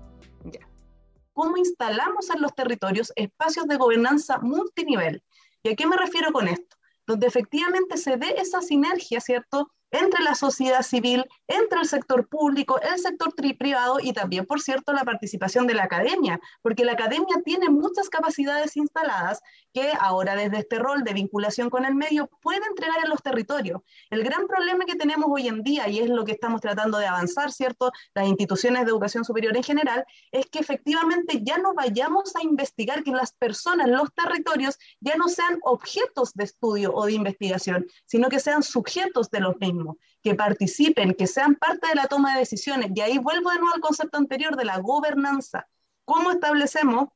¿Cómo 1.34 1.58
instalamos 1.58 2.30
en 2.30 2.42
los 2.42 2.54
territorios 2.54 3.13
espacios 3.16 3.68
de 3.68 3.78
gobernanza 3.78 4.39
multinivel? 4.39 5.24
¿Y 5.63 5.70
a 5.70 5.75
qué 5.75 5.88
me 5.88 5.98
refiero 5.98 6.32
con 6.32 6.48
esto? 6.48 6.75
Donde 7.08 7.28
efectivamente 7.28 7.98
se 7.98 8.18
dé 8.18 8.36
esa 8.38 8.62
sinergia, 8.62 9.20
¿cierto? 9.22 9.72
Entre 9.91 10.24
la 10.24 10.36
sociedad 10.36 10.81
civil, 10.81 11.25
entre 11.48 11.79
el 11.79 11.88
sector 11.88 12.27
público, 12.27 12.79
el 12.81 13.00
sector 13.00 13.34
privado 13.36 14.00
y 14.00 14.13
también, 14.13 14.46
por 14.46 14.62
cierto, 14.62 14.93
la 14.93 15.03
participación 15.03 15.67
de 15.67 15.74
la 15.74 15.84
academia, 15.84 16.39
porque 16.62 16.86
la 16.86 16.93
academia 16.93 17.41
tiene 17.43 17.69
muchas 17.69 18.10
capacidades 18.10 18.77
instaladas 18.77 19.41
que 19.74 19.91
ahora 20.00 20.36
desde 20.36 20.60
este 20.60 20.79
rol 20.79 21.03
de 21.03 21.13
vinculación 21.13 21.69
con 21.69 21.86
el 21.86 21.96
medio 21.96 22.29
puede 22.41 22.65
entregar 22.67 22.98
en 23.03 23.10
los 23.10 23.22
territorios. 23.22 23.81
El 24.10 24.24
gran 24.24 24.48
problema 24.48 24.86
que 24.86 24.96
tenemos 24.96 25.27
hoy 25.29 25.48
en 25.48 25.63
día, 25.63 25.88
y 25.88 26.00
es 26.00 26.10
lo 26.10 26.25
que 26.25 26.31
estamos 26.31 26.62
tratando 26.62 26.98
de 26.98 27.08
avanzar, 27.08 27.51
¿cierto? 27.51 27.91
Las 28.13 28.27
instituciones 28.27 28.86
de 28.86 28.91
educación 28.91 29.24
superior 29.24 29.55
en 29.55 29.63
general, 29.63 30.05
es 30.31 30.48
que 30.48 30.60
efectivamente 30.60 31.41
ya 31.43 31.58
no 31.58 31.74
vayamos 31.74 32.36
a 32.36 32.43
investigar 32.43 33.03
que 33.03 33.12
las 33.12 33.34
personas, 33.34 33.88
los 33.88 34.13
territorios, 34.13 34.77
ya 35.00 35.15
no 35.15 35.27
sean 35.27 35.60
objetos 35.63 36.34
de 36.34 36.43
estudio 36.43 36.93
o 36.93 37.05
de 37.05 37.13
investigación, 37.13 37.86
sino 38.05 38.29
que 38.29 38.39
sean 38.39 38.63
sujetos 38.63 39.29
de 39.29 39.39
los 39.39 39.58
mismos 39.60 39.78
que 40.21 40.36
participen, 40.36 41.13
que 41.13 41.27
sean 41.27 41.55
parte 41.55 41.88
de 41.88 41.95
la 41.95 42.07
toma 42.07 42.33
de 42.33 42.39
decisiones. 42.39 42.91
Y 42.95 43.01
ahí 43.01 43.17
vuelvo 43.17 43.51
de 43.51 43.59
nuevo 43.59 43.75
al 43.75 43.81
concepto 43.81 44.17
anterior 44.17 44.55
de 44.55 44.65
la 44.65 44.79
gobernanza. 44.79 45.67
¿Cómo 46.05 46.31
establecemos 46.31 47.09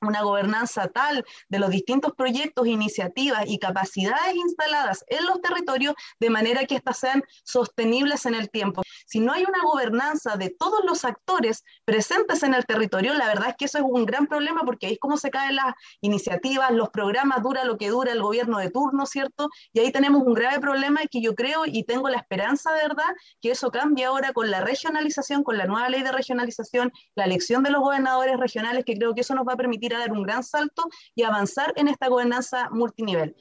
una 0.00 0.22
gobernanza 0.22 0.88
tal 0.88 1.24
de 1.48 1.58
los 1.58 1.70
distintos 1.70 2.12
proyectos, 2.14 2.66
iniciativas 2.66 3.44
y 3.46 3.58
capacidades 3.58 4.34
instaladas 4.34 5.04
en 5.08 5.26
los 5.26 5.40
territorios 5.40 5.94
de 6.18 6.30
manera 6.30 6.64
que 6.64 6.76
éstas 6.76 6.98
sean 6.98 7.22
sostenibles 7.44 8.26
en 8.26 8.34
el 8.34 8.50
tiempo. 8.50 8.82
Si 9.06 9.20
no 9.20 9.32
hay 9.32 9.44
una 9.44 9.62
gobernanza 9.62 10.36
de 10.36 10.50
todos 10.50 10.80
los 10.84 11.04
actores 11.04 11.64
presentes 11.84 12.42
en 12.42 12.54
el 12.54 12.64
territorio, 12.64 13.14
la 13.14 13.26
verdad 13.26 13.50
es 13.50 13.56
que 13.56 13.64
eso 13.66 13.78
es 13.78 13.84
un 13.84 14.06
gran 14.06 14.26
problema 14.26 14.62
porque 14.64 14.86
ahí 14.86 14.92
es 14.94 14.98
como 14.98 15.16
se 15.16 15.30
caen 15.30 15.56
las 15.56 15.74
iniciativas, 16.00 16.70
los 16.72 16.90
programas, 16.90 17.42
dura 17.42 17.64
lo 17.64 17.76
que 17.76 17.88
dura 17.88 18.12
el 18.12 18.22
gobierno 18.22 18.58
de 18.58 18.70
turno, 18.70 19.06
¿cierto? 19.06 19.48
Y 19.72 19.80
ahí 19.80 19.92
tenemos 19.92 20.22
un 20.22 20.34
grave 20.34 20.60
problema 20.60 21.00
que 21.10 21.20
yo 21.20 21.34
creo 21.34 21.64
y 21.66 21.84
tengo 21.84 22.08
la 22.08 22.18
esperanza 22.18 22.72
de 22.72 22.82
verdad 22.82 23.08
que 23.40 23.50
eso 23.50 23.70
cambie 23.70 24.04
ahora 24.04 24.32
con 24.32 24.50
la 24.50 24.60
regionalización, 24.60 25.42
con 25.42 25.58
la 25.58 25.66
nueva 25.66 25.88
ley 25.88 26.02
de 26.02 26.12
regionalización, 26.12 26.92
la 27.14 27.24
elección 27.24 27.62
de 27.62 27.70
los 27.70 27.80
gobernadores 27.80 28.38
regionales, 28.38 28.84
que 28.84 28.94
creo 28.94 29.14
que 29.14 29.20
eso 29.20 29.34
nos 29.34 29.46
va 29.46 29.54
a 29.54 29.56
permitir 29.56 29.89
a 29.94 30.00
dar 30.00 30.12
un 30.12 30.22
gran 30.22 30.42
salto 30.42 30.88
y 31.14 31.22
avanzar 31.22 31.72
en 31.76 31.88
esta 31.88 32.08
gobernanza 32.08 32.68
multinivel. 32.70 33.34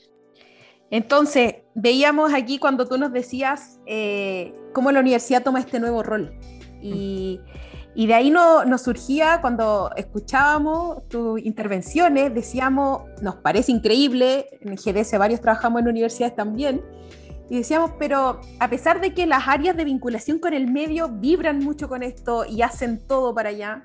Entonces, 0.92 1.56
veíamos 1.76 2.34
aquí 2.34 2.58
cuando 2.58 2.88
tú 2.88 2.98
nos 2.98 3.12
decías 3.12 3.80
eh, 3.86 4.54
cómo 4.74 4.92
la 4.92 5.00
universidad 5.00 5.44
toma 5.44 5.60
este 5.60 5.80
nuevo 5.80 6.02
rol. 6.02 6.34
Y, 6.82 7.40
y 7.96 8.08
de 8.08 8.14
ahí 8.14 8.32
no, 8.32 8.66
nos 8.66 8.84
surgía, 8.84 9.40
cuando 9.42 9.92
escuchábamos 9.96 11.08
tus 11.10 11.42
intervenciones, 11.42 12.34
decíamos, 12.34 13.04
nos 13.22 13.36
parece 13.36 13.72
increíble, 13.72 14.48
en 14.62 14.76
GDS 14.76 15.18
varios 15.18 15.42
trabajamos 15.42 15.82
en 15.82 15.90
universidades 15.90 16.36
también, 16.36 16.82
y 17.50 17.58
decíamos, 17.58 17.92
pero 17.98 18.40
a 18.60 18.70
pesar 18.70 19.02
de 19.02 19.14
que 19.14 19.26
las 19.26 19.48
áreas 19.48 19.76
de 19.76 19.84
vinculación 19.84 20.38
con 20.38 20.54
el 20.54 20.72
medio 20.72 21.10
vibran 21.10 21.60
mucho 21.60 21.90
con 21.90 22.04
esto 22.04 22.46
y 22.46 22.62
hacen 22.62 23.06
todo 23.08 23.34
para 23.34 23.50
allá, 23.50 23.84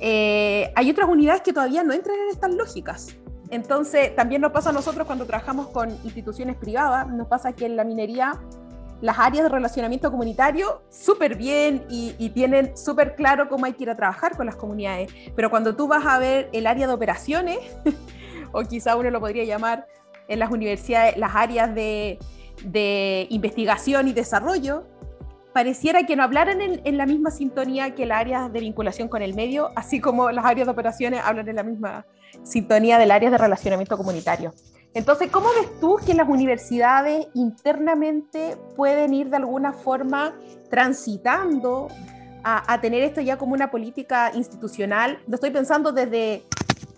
eh, 0.00 0.72
hay 0.74 0.90
otras 0.90 1.08
unidades 1.08 1.42
que 1.42 1.52
todavía 1.52 1.82
no 1.82 1.92
entran 1.92 2.16
en 2.18 2.28
estas 2.30 2.54
lógicas. 2.54 3.16
Entonces, 3.50 4.14
también 4.16 4.42
nos 4.42 4.52
pasa 4.52 4.70
a 4.70 4.72
nosotros 4.72 5.06
cuando 5.06 5.24
trabajamos 5.24 5.68
con 5.68 5.90
instituciones 6.04 6.56
privadas, 6.56 7.06
nos 7.08 7.28
pasa 7.28 7.52
que 7.52 7.66
en 7.66 7.76
la 7.76 7.84
minería 7.84 8.40
las 9.00 9.18
áreas 9.18 9.44
de 9.44 9.50
relacionamiento 9.50 10.10
comunitario 10.10 10.82
súper 10.88 11.36
bien 11.36 11.84
y, 11.90 12.14
y, 12.18 12.30
tienen 12.30 12.76
súper 12.76 13.14
claro 13.14 13.48
cómo 13.48 13.66
hay 13.66 13.74
que 13.74 13.82
ir 13.82 13.90
a 13.90 13.94
trabajar 13.94 14.36
con 14.36 14.46
las 14.46 14.56
comunidades, 14.56 15.12
pero 15.36 15.50
cuando 15.50 15.76
tú 15.76 15.86
vas 15.86 16.06
a 16.06 16.18
ver 16.18 16.48
el 16.52 16.66
área 16.66 16.86
de 16.86 16.94
operaciones, 16.94 17.58
o 18.52 18.62
quizá 18.62 18.96
uno 18.96 19.10
lo 19.10 19.20
podría 19.20 19.44
llamar 19.44 19.86
en 20.28 20.38
las 20.38 20.50
universidades 20.50 21.16
las 21.18 21.34
áreas 21.34 21.74
de, 21.74 22.18
de 22.64 23.26
investigación 23.30 24.08
y 24.08 24.12
desarrollo, 24.12 24.86
pareciera 25.56 26.02
que 26.02 26.16
no 26.16 26.22
hablaran 26.22 26.60
en, 26.60 26.98
la 26.98 27.06
misma 27.06 27.30
sintonía 27.30 27.94
que 27.94 28.04
las 28.04 28.20
áreas 28.20 28.52
de 28.52 28.60
vinculación 28.60 29.08
con 29.08 29.22
el 29.22 29.32
medio, 29.32 29.70
así 29.74 30.00
como 30.00 30.30
las 30.30 30.44
áreas 30.44 30.66
de 30.66 30.70
operaciones 30.70 31.22
hablan 31.24 31.48
en 31.48 31.56
la 31.56 31.62
misma 31.62 32.04
sintonía 32.42 32.98
del 32.98 33.10
área 33.10 33.30
de 33.30 33.38
relacionamiento 33.38 33.96
comunitario. 33.96 34.52
Entonces, 34.92 35.30
¿cómo 35.30 35.48
ves 35.58 35.80
tú 35.80 35.96
que 36.04 36.12
las 36.12 36.28
universidades 36.28 37.28
internamente 37.32 38.58
pueden 38.76 39.14
ir 39.14 39.30
de 39.30 39.38
alguna 39.38 39.72
forma 39.72 40.34
transitando 40.68 41.88
a, 42.44 42.70
a 42.70 42.78
tener 42.82 43.02
esto 43.02 43.22
ya 43.22 43.38
como 43.38 43.54
una 43.54 43.70
política 43.70 44.32
institucional? 44.34 45.20
Lo 45.26 45.36
estoy 45.36 45.52
pensando 45.52 45.90
desde 45.90 46.42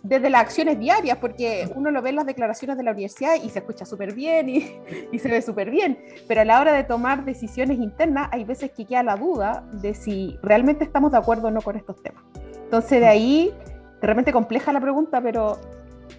desde 0.09 0.31
las 0.31 0.41
acciones 0.41 0.79
diarias, 0.79 1.19
porque 1.19 1.71
uno 1.75 1.91
lo 1.91 2.01
ve 2.01 2.11
en 2.11 2.17
las 2.17 2.27
declaraciones 2.27 2.79
de 2.79 2.83
la 2.83 2.93
universidad 2.93 3.35
y 3.43 3.51
se 3.51 3.59
escucha 3.59 3.85
súper 3.85 4.15
bien 4.15 4.49
y, 4.49 4.81
y, 5.13 5.19
se 5.19 5.29
ve 5.29 5.43
súper 5.43 5.71
bien, 5.71 5.99
pero 6.27 6.41
a 6.41 6.45
la 6.45 6.61
hora 6.61 6.73
de 6.73 6.83
tomar 6.85 7.25
decisiones 7.25 7.79
internas 7.79 8.29
hay 8.33 8.45
veces 8.45 8.71
que 8.71 8.87
queda 8.87 9.03
la 9.03 9.17
duda 9.17 9.65
de 9.73 9.93
si 9.93 10.39
realmente 10.43 10.85
estamos 10.85 11.13
de 11.13 11.19
acuerdo 11.19 11.49
o 11.49 11.51
no 11.51 11.61
con 11.61 11.77
estos 11.77 12.03
temas. 12.03 12.25
Entonces 12.65 13.01
de 13.01 13.07
ahí, 13.07 13.55
de 14.01 14.07
repente 14.07 14.33
compleja 14.33 14.73
la 14.73 14.81
pregunta, 14.81 15.21
pero 15.21 15.59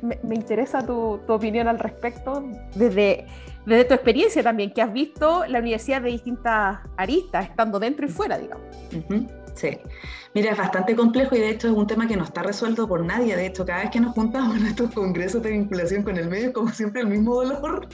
me, 0.03 0.19
me 0.21 0.35
interesa 0.35 0.85
tu, 0.85 1.19
tu, 1.25 1.33
opinión 1.33 1.67
al 1.67 1.79
respecto 1.79 2.43
desde, 2.75 3.25
desde 3.65 3.85
tu 3.85 3.93
experiencia 3.95 4.43
también, 4.43 4.71
que 4.71 4.83
has 4.83 4.93
visto 4.93 5.45
la 5.47 5.59
universidad 5.59 6.01
de 6.01 6.09
distintas 6.09 6.79
aristas, 6.95 7.45
estando 7.45 7.79
dentro 7.79 8.05
y 8.05 8.09
fuera, 8.09 8.37
digamos. 8.37 8.65
Sí. 9.59 9.77
Mira, 10.33 10.51
es 10.51 10.57
bastante 10.57 10.95
complejo 10.95 11.35
y 11.35 11.39
de 11.39 11.49
hecho 11.49 11.67
es 11.67 11.73
un 11.73 11.85
tema 11.85 12.07
que 12.07 12.15
no 12.15 12.23
está 12.23 12.43
resuelto 12.43 12.87
por 12.87 13.03
nadie. 13.03 13.35
De 13.35 13.47
hecho, 13.47 13.65
cada 13.65 13.81
vez 13.81 13.91
que 13.91 13.99
nos 13.99 14.13
juntamos 14.13 14.55
en 14.55 14.67
estos 14.67 14.91
congresos 14.91 15.43
de 15.43 15.51
vinculación 15.51 16.03
con 16.03 16.15
el 16.17 16.29
medio, 16.29 16.53
como 16.53 16.69
siempre, 16.69 17.01
el 17.01 17.07
mismo 17.07 17.35
dolor 17.35 17.89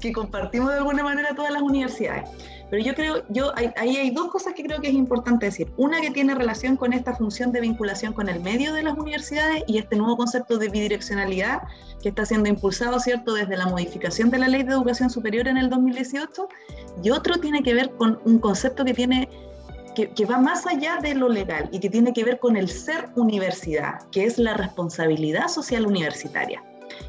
que 0.00 0.10
compartimos 0.10 0.70
de 0.70 0.78
alguna 0.78 1.04
manera 1.04 1.34
todas 1.34 1.52
las 1.52 1.60
universidades. 1.60 2.30
Pero 2.70 2.82
yo 2.82 2.94
creo, 2.94 3.24
yo 3.28 3.52
ahí 3.56 3.96
hay, 3.98 4.10
dos 4.12 4.30
cosas 4.30 4.54
que 4.54 4.62
creo 4.62 4.80
que 4.80 4.88
es 4.88 4.94
importante 4.94 5.44
decir. 5.44 5.70
Una 5.76 6.00
que 6.00 6.10
tiene 6.10 6.34
relación 6.34 6.78
con 6.78 6.94
esta 6.94 7.14
función 7.14 7.52
de 7.52 7.60
vinculación 7.60 8.14
con 8.14 8.30
el 8.30 8.40
medio 8.40 8.72
de 8.72 8.82
las 8.84 8.96
universidades 8.96 9.64
y 9.66 9.76
este 9.76 9.96
nuevo 9.96 10.16
concepto 10.16 10.56
de 10.56 10.70
bidireccionalidad 10.70 11.60
que 12.02 12.08
está 12.08 12.24
siendo 12.24 12.48
impulsado, 12.48 12.98
¿cierto?, 13.00 13.34
desde 13.34 13.58
la 13.58 13.66
modificación 13.66 14.30
de 14.30 14.38
la 14.38 14.48
Ley 14.48 14.62
de 14.62 14.72
Educación 14.72 15.10
Superior 15.10 15.46
en 15.48 15.58
el 15.58 15.68
2018. 15.68 16.48
Y 17.04 17.10
otro 17.10 17.36
tiene 17.38 17.62
que 17.62 17.74
ver 17.74 17.90
con 17.90 18.18
un 18.24 18.38
concepto 18.38 18.86
que 18.86 18.94
tiene 18.94 19.28
que, 19.94 20.26
va 20.26 20.38
más 20.38 20.66
allá 20.66 20.98
de 21.02 21.14
lo 21.14 21.28
legal 21.28 21.68
y 21.72 21.80
que 21.80 21.90
tiene 21.90 22.12
que 22.12 22.24
ver 22.24 22.38
con 22.38 22.56
el 22.56 22.68
ser 22.68 23.10
universidad, 23.16 24.00
que 24.10 24.24
es 24.24 24.38
la 24.38 24.54
responsabilidad 24.54 25.48
social 25.48 25.86
universitaria. 25.86 26.62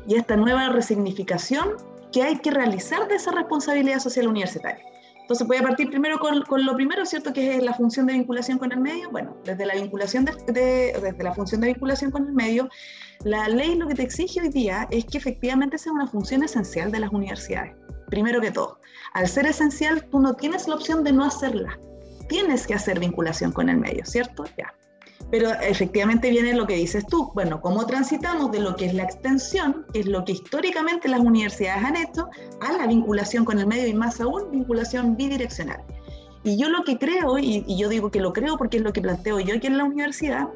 Y 0.08 0.16
esta 0.16 0.36
nueva 0.36 0.70
resignificación 0.70 1.74
que 2.12 2.24
hay 2.24 2.38
que 2.38 2.52
realizar 2.52 3.08
de 3.08 3.16
esa 3.16 3.32
responsabilidad 3.32 4.00
social 4.00 4.28
universitaria. 4.28 4.86
Entonces 5.22 5.48
voy 5.48 5.58
a 5.58 5.64
partir 5.64 5.90
primero 5.90 6.20
con, 6.20 6.66
lo 6.66 6.76
primero, 6.76 7.06
¿cierto? 7.06 7.32
Que 7.32 7.56
es 7.56 7.64
la 7.64 7.74
función 7.74 8.08
de 8.08 8.14
vinculación 8.14 8.58
con 8.58 8.74
el 8.74 8.80
medio. 8.80 9.10
Bueno, 9.10 9.38
desde 9.46 9.66
la, 9.66 9.74
vinculación 9.74 10.26
de, 10.26 10.34
desde 11.02 11.24
la 11.24 11.34
función 11.34 11.62
de 11.62 11.68
vinculación 11.68 12.12
con 12.12 12.28
el 12.28 12.34
medio, 12.34 12.70
la 13.24 13.48
ley 13.48 13.76
lo 13.76 13.88
que 13.88 13.96
te 13.96 14.04
exige 14.04 14.42
hoy 14.42 14.50
día 14.50 14.86
es 14.92 15.06
que 15.06 15.18
efectivamente 15.18 15.78
sea 15.78 15.94
una 15.94 16.08
función 16.08 16.44
esencial 16.44 16.92
de 16.92 17.00
las 17.00 17.12
universidades. 17.12 17.74
Primero 18.10 18.42
que 18.42 18.52
todo, 18.52 18.80
al 19.14 19.28
ser 19.28 19.46
esencial, 19.46 20.06
tú 20.12 20.20
no 20.20 20.34
tienes 20.34 20.68
la 20.68 20.76
opción 20.76 21.06
de 21.06 21.14
no 21.14 21.24
hacerla. 21.24 21.80
Tienes 22.34 22.66
que 22.66 22.74
hacer 22.74 23.00
vinculación 23.00 23.52
con 23.52 23.70
el 23.70 23.78
medio, 23.78 24.04
¿cierto? 24.06 24.46
Ya. 24.58 24.74
Pero 25.30 25.52
efectivamente 25.62 26.32
viene 26.32 26.56
lo 26.56 26.66
que 26.66 26.74
dices 26.74 27.06
tú. 27.06 27.32
Bueno, 27.36 27.62
¿cómo 27.62 27.86
transitamos 27.86 28.52
de 28.52 28.60
lo 28.60 28.76
que 28.76 28.88
es 28.88 28.96
la 28.96 29.04
extensión, 29.04 29.86
que 29.94 30.00
es 30.00 30.08
lo 30.08 30.26
que 30.26 30.32
históricamente 30.32 31.08
las 31.10 31.20
universidades 31.20 31.84
han 31.84 31.96
hecho, 31.96 32.30
a 32.60 32.72
la 32.72 32.88
vinculación 32.88 33.46
con 33.46 33.60
el 33.60 33.68
medio 33.68 33.86
y 33.86 33.94
más 33.94 34.20
aún 34.20 34.50
vinculación 34.50 35.16
bidireccional? 35.16 35.84
Y 36.44 36.58
yo 36.58 36.70
lo 36.70 36.84
que 36.84 36.98
creo, 36.98 37.38
y, 37.38 37.64
y 37.68 37.78
yo 37.78 37.88
digo 37.88 38.10
que 38.10 38.20
lo 38.20 38.34
creo 38.34 38.58
porque 38.58 38.78
es 38.78 38.84
lo 38.84 38.94
que 38.94 39.02
planteo 39.02 39.40
yo 39.40 39.56
aquí 39.56 39.68
en 39.68 39.78
la 39.78 39.84
universidad, 39.84 40.48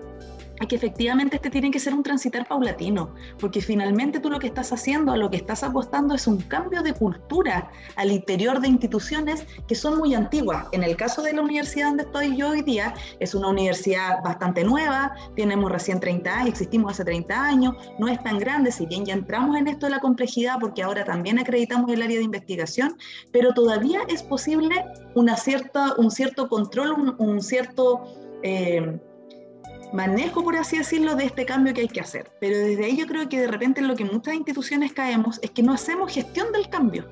que 0.65 0.75
efectivamente 0.75 1.35
este 1.35 1.49
tiene 1.49 1.69
que 1.69 1.79
ser 1.79 1.93
un 1.93 2.03
transitar 2.03 2.47
paulatino, 2.47 3.13
porque 3.39 3.61
finalmente 3.61 4.19
tú 4.19 4.29
lo 4.29 4.39
que 4.39 4.47
estás 4.47 4.73
haciendo, 4.73 5.11
a 5.11 5.17
lo 5.17 5.29
que 5.29 5.37
estás 5.37 5.63
apostando 5.63 6.15
es 6.15 6.25
un 6.25 6.39
cambio 6.41 6.81
de 6.81 6.93
cultura 6.93 7.69
al 7.95 8.11
interior 8.11 8.59
de 8.59 8.67
instituciones 8.67 9.45
que 9.67 9.75
son 9.75 9.97
muy 9.97 10.15
antiguas. 10.15 10.67
En 10.71 10.83
el 10.83 10.95
caso 10.95 11.21
de 11.21 11.33
la 11.33 11.41
universidad 11.41 11.89
donde 11.89 12.03
estoy 12.03 12.35
yo 12.35 12.49
hoy 12.49 12.63
día, 12.63 12.93
es 13.19 13.35
una 13.35 13.49
universidad 13.49 14.23
bastante 14.23 14.63
nueva, 14.63 15.13
tenemos 15.35 15.71
recién 15.71 15.99
30 15.99 16.33
años, 16.33 16.49
existimos 16.49 16.93
hace 16.93 17.05
30 17.05 17.43
años, 17.43 17.75
no 17.99 18.07
es 18.07 18.21
tan 18.23 18.39
grande, 18.39 18.71
si 18.71 18.85
bien 18.85 19.05
ya 19.05 19.13
entramos 19.13 19.55
en 19.57 19.67
esto 19.67 19.85
de 19.85 19.91
la 19.91 19.99
complejidad, 19.99 20.55
porque 20.59 20.83
ahora 20.83 21.03
también 21.03 21.39
acreditamos 21.39 21.91
el 21.91 22.01
área 22.01 22.17
de 22.17 22.23
investigación, 22.23 22.97
pero 23.31 23.53
todavía 23.53 24.01
es 24.07 24.23
posible 24.23 24.85
una 25.15 25.35
cierta, 25.35 25.93
un 25.97 26.11
cierto 26.11 26.47
control, 26.49 27.15
un, 27.17 27.41
cierto... 27.41 28.05
Eh, 28.43 28.99
manejo, 29.93 30.43
por 30.43 30.55
así 30.55 30.77
decirlo, 30.77 31.15
de 31.15 31.25
este 31.25 31.45
cambio 31.45 31.73
que 31.73 31.81
hay 31.81 31.87
que 31.87 32.01
hacer. 32.01 32.29
Pero 32.39 32.57
desde 32.57 32.85
ahí 32.85 32.97
yo 32.97 33.07
creo 33.07 33.29
que 33.29 33.39
de 33.39 33.47
repente 33.47 33.81
lo 33.81 33.95
que 33.95 34.05
muchas 34.05 34.35
instituciones 34.35 34.93
caemos 34.93 35.39
es 35.41 35.51
que 35.51 35.63
no 35.63 35.73
hacemos 35.73 36.13
gestión 36.13 36.51
del 36.51 36.69
cambio. 36.69 37.05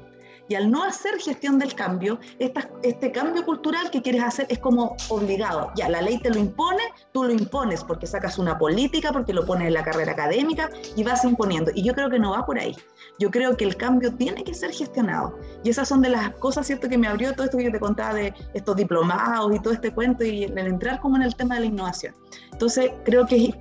Y 0.47 0.55
al 0.55 0.69
no 0.69 0.83
hacer 0.83 1.19
gestión 1.19 1.57
del 1.57 1.73
cambio, 1.73 2.19
este 2.39 3.11
cambio 3.11 3.43
cultural 3.45 3.89
que 3.89 4.01
quieres 4.01 4.23
hacer 4.23 4.45
es 4.49 4.59
como 4.59 4.95
obligado. 5.09 5.71
Ya, 5.75 5.89
la 5.89 6.01
ley 6.01 6.19
te 6.19 6.29
lo 6.29 6.37
impone, 6.37 6.83
tú 7.13 7.23
lo 7.23 7.31
impones 7.31 7.83
porque 7.83 8.05
sacas 8.05 8.37
una 8.37 8.57
política, 8.57 9.11
porque 9.11 9.33
lo 9.33 9.45
pones 9.45 9.67
en 9.67 9.73
la 9.73 9.83
carrera 9.83 10.11
académica 10.11 10.69
y 10.95 11.03
vas 11.03 11.23
imponiendo. 11.23 11.71
Y 11.73 11.83
yo 11.83 11.93
creo 11.93 12.09
que 12.09 12.19
no 12.19 12.31
va 12.31 12.45
por 12.45 12.59
ahí. 12.59 12.75
Yo 13.17 13.31
creo 13.31 13.57
que 13.57 13.65
el 13.65 13.75
cambio 13.75 14.13
tiene 14.13 14.43
que 14.43 14.53
ser 14.53 14.71
gestionado. 14.71 15.37
Y 15.63 15.69
esas 15.69 15.87
son 15.87 16.01
de 16.01 16.09
las 16.09 16.31
cosas, 16.35 16.67
¿cierto?, 16.67 16.89
que 16.89 16.97
me 16.97 17.07
abrió 17.07 17.33
todo 17.33 17.45
esto 17.45 17.57
que 17.57 17.65
yo 17.65 17.71
te 17.71 17.79
contaba 17.79 18.13
de 18.13 18.33
estos 18.53 18.75
diplomados 18.75 19.55
y 19.55 19.59
todo 19.59 19.73
este 19.73 19.91
cuento 19.91 20.23
y 20.23 20.43
el 20.43 20.57
entrar 20.57 20.99
como 20.99 21.15
en 21.15 21.23
el 21.23 21.35
tema 21.35 21.55
de 21.55 21.61
la 21.61 21.67
innovación. 21.67 22.13
Entonces, 22.51 22.91
creo 23.03 23.25
que 23.25 23.53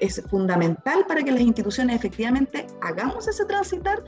es, 0.00 0.22
fundamental 0.30 1.04
para 1.06 1.22
que 1.22 1.30
las 1.30 1.40
instituciones 1.40 1.96
efectivamente 1.96 2.66
hagamos 2.82 3.26
ese 3.28 3.44
transitar 3.44 4.02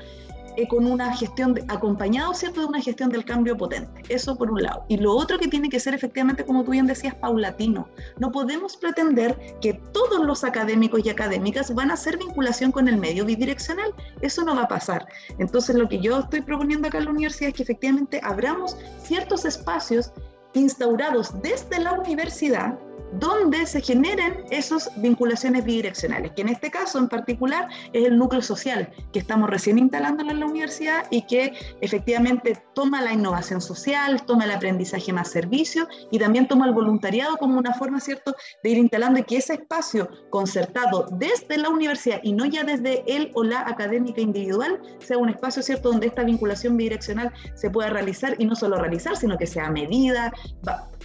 eh, 0.57 0.69
con 0.69 0.87
una 0.87 1.15
gestión, 1.17 1.59
acompañado, 1.69 2.35
¿cierto?, 2.35 2.61
de 2.61 2.67
una 2.67 2.81
gestión 2.81 3.11
del 3.11 3.25
cambio 3.25 3.57
potente. 3.57 4.03
Eso 4.09 4.37
por 4.37 4.51
un 4.51 4.63
lado. 4.63 4.85
Y 4.89 4.97
lo 4.97 5.15
otro 5.15 5.39
que 5.39 5.49
tiene 5.49 5.69
que 5.69 5.81
ser 5.81 5.95
efectivamente, 5.95 6.45
como 6.45 6.65
tú 6.65 6.73
bien 6.73 6.87
decías, 6.87 7.15
paulatino. 7.15 7.89
No 8.19 8.31
podemos 8.33 8.77
pretender 8.77 9.39
que 9.61 9.75
todos 9.93 10.25
los 10.25 10.45
académicos 10.45 11.05
y 11.05 11.11
académicas 11.11 11.75
van 11.75 11.91
a 11.91 11.95
hacer 11.95 12.19
vinculación 12.19 12.73
con 12.73 12.89
el 12.89 12.97
medio 12.97 13.25
bidireccional. 13.25 13.95
Eso 14.21 14.45
no 14.45 14.55
va 14.55 14.63
a 14.63 14.69
pasar. 14.69 15.07
Entonces, 15.39 15.77
lo 15.77 15.89
que 15.89 16.01
yo 16.01 16.21
estoy 16.21 16.43
proponiendo 16.43 16.89
acá 16.89 16.99
en 16.99 17.07
la 17.07 17.11
universidad 17.11 17.49
es 17.49 17.55
que 17.55 17.63
efectivamente 17.63 18.21
abramos 18.23 18.77
ciertos 19.03 19.45
espacios 19.45 20.13
instaurados 20.55 21.33
desde 21.43 21.81
la 21.81 21.93
universidad 21.93 22.79
donde 23.13 23.67
se 23.67 23.81
generen 23.81 24.45
esas 24.51 24.91
vinculaciones 24.97 25.65
bidireccionales, 25.65 26.33
que 26.33 26.43
en 26.43 26.49
este 26.49 26.71
caso 26.71 26.99
en 26.99 27.09
particular 27.09 27.69
es 27.93 28.07
el 28.07 28.19
núcleo 28.19 28.43
social 28.43 28.91
que 29.13 29.19
estamos 29.19 29.51
recién 29.51 29.79
instalando 29.79 30.23
en 30.23 30.41
la 30.41 30.47
universidad 30.47 31.05
y 31.11 31.23
que 31.23 31.53
efectivamente 31.81 32.63
toma 32.75 33.03
la 33.03 33.13
innovación 33.13 33.61
social, 33.61 34.23
toma 34.25 34.45
el 34.45 34.53
aprendizaje 34.53 35.13
más 35.13 35.31
servicio 35.31 35.87
y 36.11 36.19
también 36.19 36.49
toma 36.49 36.67
el 36.67 36.73
voluntariado 36.73 37.37
como 37.37 37.59
una 37.59 37.75
forma, 37.75 38.01
¿cierto?, 38.01 38.35
de 38.63 38.71
ir 38.71 38.79
instalando 38.79 39.21
y 39.21 39.25
que 39.25 39.37
ese 39.37 39.55
espacio 39.55 40.09
concertado 40.31 41.07
desde 41.13 41.59
la 41.59 41.69
universidad 41.69 42.21
y 42.23 42.33
no 42.33 42.47
ya 42.47 42.65
desde 42.65 43.05
él 43.07 43.31
o 43.35 43.45
la 43.45 43.61
académica 43.61 44.21
individual 44.21 44.81
sea 44.99 45.19
un 45.19 45.29
espacio, 45.29 45.63
¿cierto?, 45.63 45.91
donde 45.91 46.07
esta 46.07 46.25
vinculación 46.25 46.77
bidireccional 46.77 47.33
se 47.55 47.71
pueda 47.71 47.91
realizar 47.91 48.37
y 48.39 48.47
no 48.47 48.57
solo 48.57 48.77
realizar, 48.77 49.17
sino 49.17 49.37
que 49.37 49.47
sea 49.47 49.71
medida, 49.71 50.33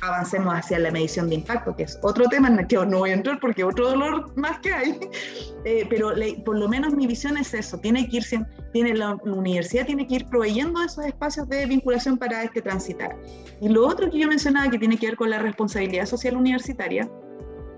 avancemos 0.02 0.54
hacia 0.54 0.80
la 0.80 0.92
medición 0.92 1.30
de 1.30 1.36
impacto, 1.36 1.76
que 1.76 1.84
es 1.84 2.00
otro 2.02 2.26
tema 2.26 2.48
en 2.48 2.60
el 2.60 2.68
que 2.68 2.76
no 2.78 3.00
voy 3.00 3.12
a 3.12 3.14
entrar 3.14 3.40
porque 3.40 3.64
otro 3.64 3.90
dolor 3.90 4.32
más 4.38 4.60
que 4.60 4.72
hay, 4.72 5.00
eh, 5.66 5.86
pero 5.90 6.12
por 6.46 6.58
lo 6.58 6.68
menos 6.68 6.94
mi 6.94 7.08
visión 7.08 7.38
es 7.38 7.54
eso, 7.54 7.78
tiene 7.80 8.08
que 8.10 8.18
ir, 8.18 8.26
tiene 8.74 8.94
la, 8.96 9.16
universidad 9.16 9.86
tiene 9.86 10.08
que 10.08 10.16
ir 10.16 10.26
proveyendo 10.28 10.82
esos 10.82 11.06
espacios 11.06 11.48
de 11.50 11.66
vinculación 11.66 12.18
para 12.18 12.44
este 12.44 12.62
transitar. 12.62 13.16
Y 13.62 13.70
lo 13.70 13.88
otro 13.88 14.10
que 14.10 14.20
yo 14.20 14.28
mencionaba 14.28 14.70
que 14.70 14.80
tiene 14.80 14.98
que 14.98 15.08
ver 15.08 15.16
con 15.16 15.30
la 15.30 15.40
responsabilidad 15.40 16.06
social 16.06 16.38
universitaria, 16.38 17.10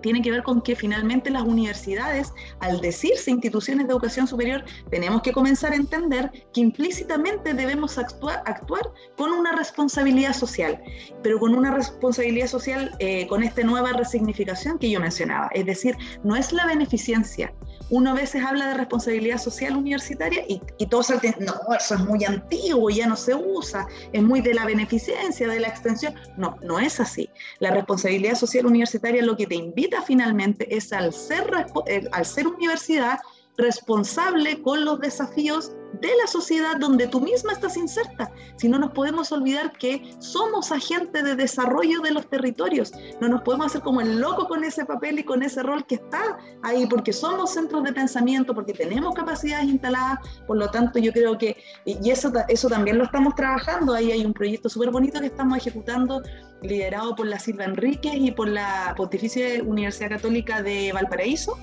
tiene 0.01 0.21
que 0.21 0.31
ver 0.31 0.43
con 0.43 0.61
que 0.61 0.75
finalmente 0.75 1.29
las 1.29 1.43
universidades, 1.43 2.31
al 2.59 2.81
decirse 2.81 3.31
instituciones 3.31 3.87
de 3.87 3.93
educación 3.93 4.27
superior, 4.27 4.63
tenemos 4.89 5.21
que 5.21 5.31
comenzar 5.31 5.73
a 5.73 5.75
entender 5.75 6.31
que 6.53 6.61
implícitamente 6.61 7.53
debemos 7.53 7.97
actuar, 7.97 8.43
actuar 8.45 8.83
con 9.17 9.31
una 9.31 9.51
responsabilidad 9.53 10.33
social, 10.33 10.81
pero 11.23 11.39
con 11.39 11.55
una 11.55 11.71
responsabilidad 11.71 12.47
social 12.47 12.95
eh, 12.99 13.27
con 13.27 13.43
esta 13.43 13.63
nueva 13.63 13.93
resignificación 13.93 14.77
que 14.79 14.89
yo 14.89 14.99
mencionaba. 14.99 15.49
Es 15.53 15.65
decir, 15.65 15.95
no 16.23 16.35
es 16.35 16.51
la 16.53 16.65
beneficencia, 16.65 17.53
uno 17.89 18.11
a 18.11 18.13
veces 18.13 18.43
habla 18.43 18.67
de 18.67 18.75
responsabilidad 18.75 19.39
social 19.39 19.75
universitaria 19.75 20.43
y, 20.47 20.61
y 20.77 20.85
todos 20.85 21.07
salten, 21.07 21.35
no, 21.39 21.55
eso 21.75 21.95
es 21.95 22.01
muy 22.01 22.23
antiguo, 22.23 22.89
ya 22.89 23.07
no 23.07 23.15
se 23.15 23.33
usa, 23.33 23.87
es 24.13 24.21
muy 24.21 24.41
de 24.41 24.53
la 24.53 24.65
beneficencia, 24.65 25.47
de 25.47 25.59
la 25.59 25.67
extensión. 25.67 26.13
No, 26.37 26.55
no 26.61 26.79
es 26.79 26.99
así. 26.99 27.29
La 27.59 27.71
responsabilidad 27.71 28.35
social 28.35 28.65
universitaria 28.67 29.23
lo 29.23 29.35
que 29.35 29.47
te 29.47 29.55
invita 29.55 29.88
finalmente 30.05 30.75
es 30.75 30.93
al 30.93 31.13
ser, 31.13 31.67
eh, 31.87 32.07
al 32.11 32.25
universidad 32.45 33.19
responsable 33.57 34.61
con 34.61 34.85
los 34.85 34.99
desafíos 34.99 35.73
de 36.01 36.09
la 36.21 36.27
sociedad 36.27 36.77
donde 36.79 37.07
tú 37.07 37.19
misma 37.19 37.53
estás 37.53 37.75
inserta. 37.75 38.31
Si 38.57 38.69
no 38.69 38.79
nos 38.79 38.91
podemos 38.91 39.31
olvidar 39.31 39.73
que 39.73 40.15
somos 40.19 40.71
agentes 40.71 41.23
de 41.23 41.35
desarrollo 41.35 41.99
de 42.01 42.11
los 42.11 42.29
territorios, 42.29 42.91
no 43.19 43.27
nos 43.27 43.41
podemos 43.41 43.67
hacer 43.67 43.81
como 43.81 44.01
el 44.01 44.19
loco 44.19 44.47
con 44.47 44.63
ese 44.63 44.85
papel 44.85 45.19
y 45.19 45.23
con 45.23 45.43
ese 45.43 45.63
rol 45.63 45.85
que 45.85 45.95
está 45.95 46.37
ahí, 46.63 46.85
porque 46.87 47.11
somos 47.11 47.53
centros 47.53 47.83
de 47.83 47.91
pensamiento, 47.91 48.53
porque 48.53 48.73
tenemos 48.73 49.13
capacidades 49.13 49.67
instaladas, 49.67 50.19
por 50.47 50.57
lo 50.57 50.69
tanto 50.69 50.99
yo 50.99 51.11
creo 51.11 51.37
que, 51.37 51.57
y 51.85 52.09
eso, 52.09 52.31
eso 52.47 52.69
también 52.69 52.97
lo 52.97 53.03
estamos 53.05 53.35
trabajando, 53.35 53.93
ahí 53.93 54.11
hay 54.11 54.25
un 54.25 54.33
proyecto 54.33 54.69
súper 54.69 54.91
bonito 54.91 55.19
que 55.19 55.27
estamos 55.27 55.57
ejecutando, 55.57 56.21
liderado 56.61 57.15
por 57.15 57.27
la 57.27 57.39
Silva 57.39 57.65
Enríquez 57.65 58.15
y 58.15 58.31
por 58.31 58.47
la 58.47 58.93
Pontificia 58.97 59.63
Universidad 59.63 60.09
Católica 60.09 60.61
de 60.61 60.91
Valparaíso, 60.93 61.57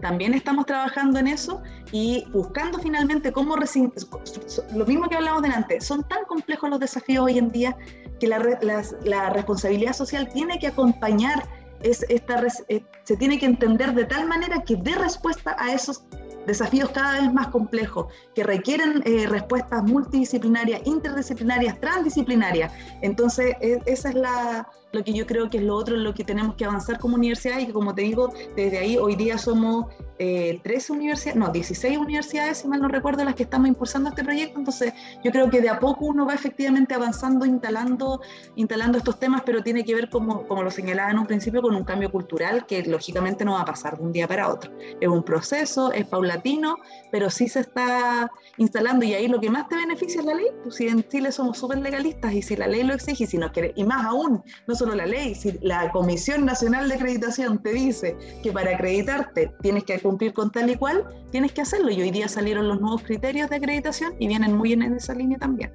también 0.00 0.32
estamos 0.34 0.66
trabajando 0.66 1.18
en 1.18 1.26
eso 1.26 1.62
y 1.90 2.24
buscando 2.30 2.78
finalmente 2.78 3.32
cómo, 3.32 3.56
lo 3.56 4.86
mismo 4.86 5.08
que 5.08 5.16
hablamos 5.16 5.42
delante, 5.42 5.80
son 5.80 6.06
tan 6.06 6.24
complejos 6.26 6.70
los 6.70 6.78
desafíos 6.78 7.24
hoy 7.24 7.38
en 7.38 7.50
día 7.50 7.76
que 8.20 8.28
la, 8.28 8.38
la, 9.04 9.30
responsabilidad 9.30 9.92
social 9.92 10.28
tiene 10.32 10.58
que 10.58 10.68
acompañar, 10.68 11.48
es, 11.82 12.04
esta, 12.08 12.44
eh, 12.68 12.82
se 13.04 13.16
tiene 13.16 13.38
que 13.38 13.46
entender 13.46 13.92
de 13.94 14.04
tal 14.04 14.26
manera 14.28 14.62
que 14.62 14.76
dé 14.76 14.94
respuesta 14.94 15.56
a 15.58 15.72
esos 15.72 16.04
desafíos 16.48 16.90
cada 16.90 17.20
vez 17.20 17.32
más 17.32 17.48
complejos, 17.48 18.06
que 18.34 18.42
requieren 18.42 19.02
eh, 19.04 19.26
respuestas 19.28 19.84
multidisciplinarias, 19.84 20.80
interdisciplinarias, 20.84 21.78
transdisciplinarias. 21.80 22.72
Entonces, 23.02 23.54
e, 23.60 23.80
esa 23.86 24.08
es 24.08 24.14
la, 24.16 24.68
lo 24.92 25.04
que 25.04 25.12
yo 25.12 25.26
creo 25.26 25.50
que 25.50 25.58
es 25.58 25.64
lo 25.64 25.76
otro 25.76 25.96
en 25.96 26.04
lo 26.04 26.14
que 26.14 26.24
tenemos 26.24 26.54
que 26.56 26.64
avanzar 26.64 26.98
como 26.98 27.16
universidad 27.16 27.58
y 27.58 27.66
que 27.66 27.72
como 27.72 27.94
te 27.94 28.02
digo, 28.02 28.32
desde 28.56 28.78
ahí 28.78 28.96
hoy 28.96 29.16
día 29.16 29.38
somos 29.38 29.86
eh, 30.18 30.60
13 30.64 30.92
universidades, 30.92 31.38
no, 31.38 31.48
16 31.50 31.98
universidades, 31.98 32.58
si 32.58 32.68
mal 32.68 32.80
no 32.80 32.88
recuerdo, 32.88 33.24
las 33.24 33.34
que 33.34 33.44
estamos 33.44 33.68
impulsando 33.68 34.08
este 34.08 34.24
proyecto, 34.24 34.58
entonces 34.58 34.92
yo 35.22 35.30
creo 35.30 35.48
que 35.48 35.60
de 35.60 35.68
a 35.68 35.78
poco 35.78 36.06
uno 36.06 36.26
va 36.26 36.34
efectivamente 36.34 36.94
avanzando, 36.94 37.46
instalando, 37.46 38.20
instalando 38.56 38.98
estos 38.98 39.18
temas, 39.20 39.42
pero 39.44 39.62
tiene 39.62 39.84
que 39.84 39.94
ver, 39.94 40.08
como, 40.10 40.46
como 40.48 40.62
lo 40.62 40.70
señalaba 40.70 41.10
en 41.10 41.18
un 41.18 41.26
principio, 41.26 41.62
con 41.62 41.74
un 41.74 41.84
cambio 41.84 42.10
cultural 42.10 42.66
que 42.66 42.82
lógicamente 42.84 43.44
no 43.44 43.52
va 43.52 43.60
a 43.60 43.64
pasar 43.64 43.96
de 43.96 44.04
un 44.04 44.12
día 44.12 44.26
para 44.26 44.48
otro. 44.48 44.72
Es 45.00 45.08
un 45.08 45.22
proceso, 45.22 45.92
es 45.92 46.06
paulatino, 46.06 46.76
pero 47.12 47.30
sí 47.30 47.48
se 47.48 47.60
está 47.60 48.30
instalando 48.56 49.04
y 49.04 49.14
ahí 49.14 49.28
lo 49.28 49.40
que 49.40 49.50
más 49.50 49.68
te 49.68 49.76
beneficia 49.76 50.20
es 50.20 50.26
la 50.26 50.34
ley, 50.34 50.46
pues 50.62 50.76
si 50.76 50.88
en 50.88 51.06
Chile 51.08 51.30
somos 51.30 51.58
súper 51.58 51.78
legalistas 51.78 52.32
y 52.32 52.42
si 52.42 52.56
la 52.56 52.66
ley 52.66 52.82
lo 52.82 52.94
exige 52.94 53.28
y 53.76 53.84
más 53.84 54.06
aún, 54.06 54.42
no 54.66 54.74
solo 54.78 54.94
la 54.94 55.06
ley, 55.06 55.34
si 55.34 55.58
la 55.60 55.90
Comisión 55.90 56.44
Nacional 56.44 56.88
de 56.88 56.94
Acreditación 56.94 57.62
te 57.62 57.72
dice 57.72 58.16
que 58.42 58.52
para 58.52 58.70
acreditarte 58.70 59.52
tienes 59.60 59.84
que 59.84 59.98
cumplir 60.00 60.32
con 60.32 60.50
tal 60.50 60.70
y 60.70 60.76
cual, 60.76 61.04
tienes 61.30 61.52
que 61.52 61.62
hacerlo. 61.62 61.90
Y 61.90 62.00
hoy 62.00 62.10
día 62.10 62.28
salieron 62.28 62.68
los 62.68 62.80
nuevos 62.80 63.02
criterios 63.02 63.50
de 63.50 63.56
acreditación 63.56 64.14
y 64.18 64.28
vienen 64.28 64.56
muy 64.56 64.70
bien 64.70 64.82
en 64.82 64.94
esa 64.94 65.14
línea 65.14 65.38
también. 65.38 65.72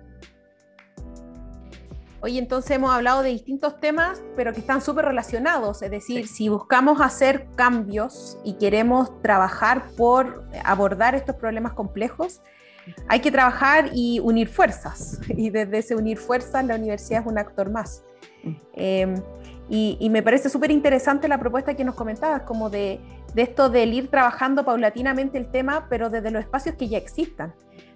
Hoy 2.22 2.38
entonces 2.38 2.72
hemos 2.72 2.94
hablado 2.94 3.22
de 3.22 3.32
distintos 3.32 3.82
temas, 3.82 4.24
pero 4.38 4.54
que 4.54 4.62
están 4.62 4.82
súper 4.82 5.04
relacionados. 5.04 5.82
Es 5.82 5.92
decir, 5.92 6.26
si 6.26 6.48
buscamos 6.48 7.02
hacer 7.02 7.48
cambios 7.56 8.38
y 8.46 8.54
queremos 8.54 9.22
trabajar 9.22 9.90
por 9.98 10.46
abordar 10.64 11.16
estos 11.16 11.36
problemas 11.36 11.74
complejos, 11.74 12.42
hay 13.10 13.20
que 13.20 13.30
trabajar 13.30 13.90
y 13.94 14.22
unir 14.22 14.48
fuerzas. 14.48 15.20
Y 15.28 15.50
desde 15.50 15.80
ese 15.80 15.96
unir 15.96 16.18
fuerzas, 16.18 16.66
la 16.66 16.76
universidad 16.76 17.22
es 17.22 17.28
un 17.28 17.38
actor 17.38 17.70
más. 17.70 18.04
Em, 18.74 19.16
y, 19.70 20.10
me 20.10 20.22
parece 20.22 20.50
súper 20.50 20.72
interesante 20.72 21.28
la 21.28 21.40
propuesta 21.40 21.74
que 21.74 21.84
nos 21.84 21.96
comentabas, 21.96 22.44
como 22.44 22.70
de, 22.70 23.00
de 23.34 23.42
esto 23.42 23.70
del 23.70 23.94
ir 23.94 24.10
trabajando 24.10 24.64
paulatinamente 24.64 25.38
el 25.38 25.50
tema, 25.50 25.88
pero 25.90 26.10
desde 26.10 26.32
los 26.32 26.42
espacios 26.42 26.76
que 26.76 26.88
ya 26.88 26.98
existan. 26.98 27.54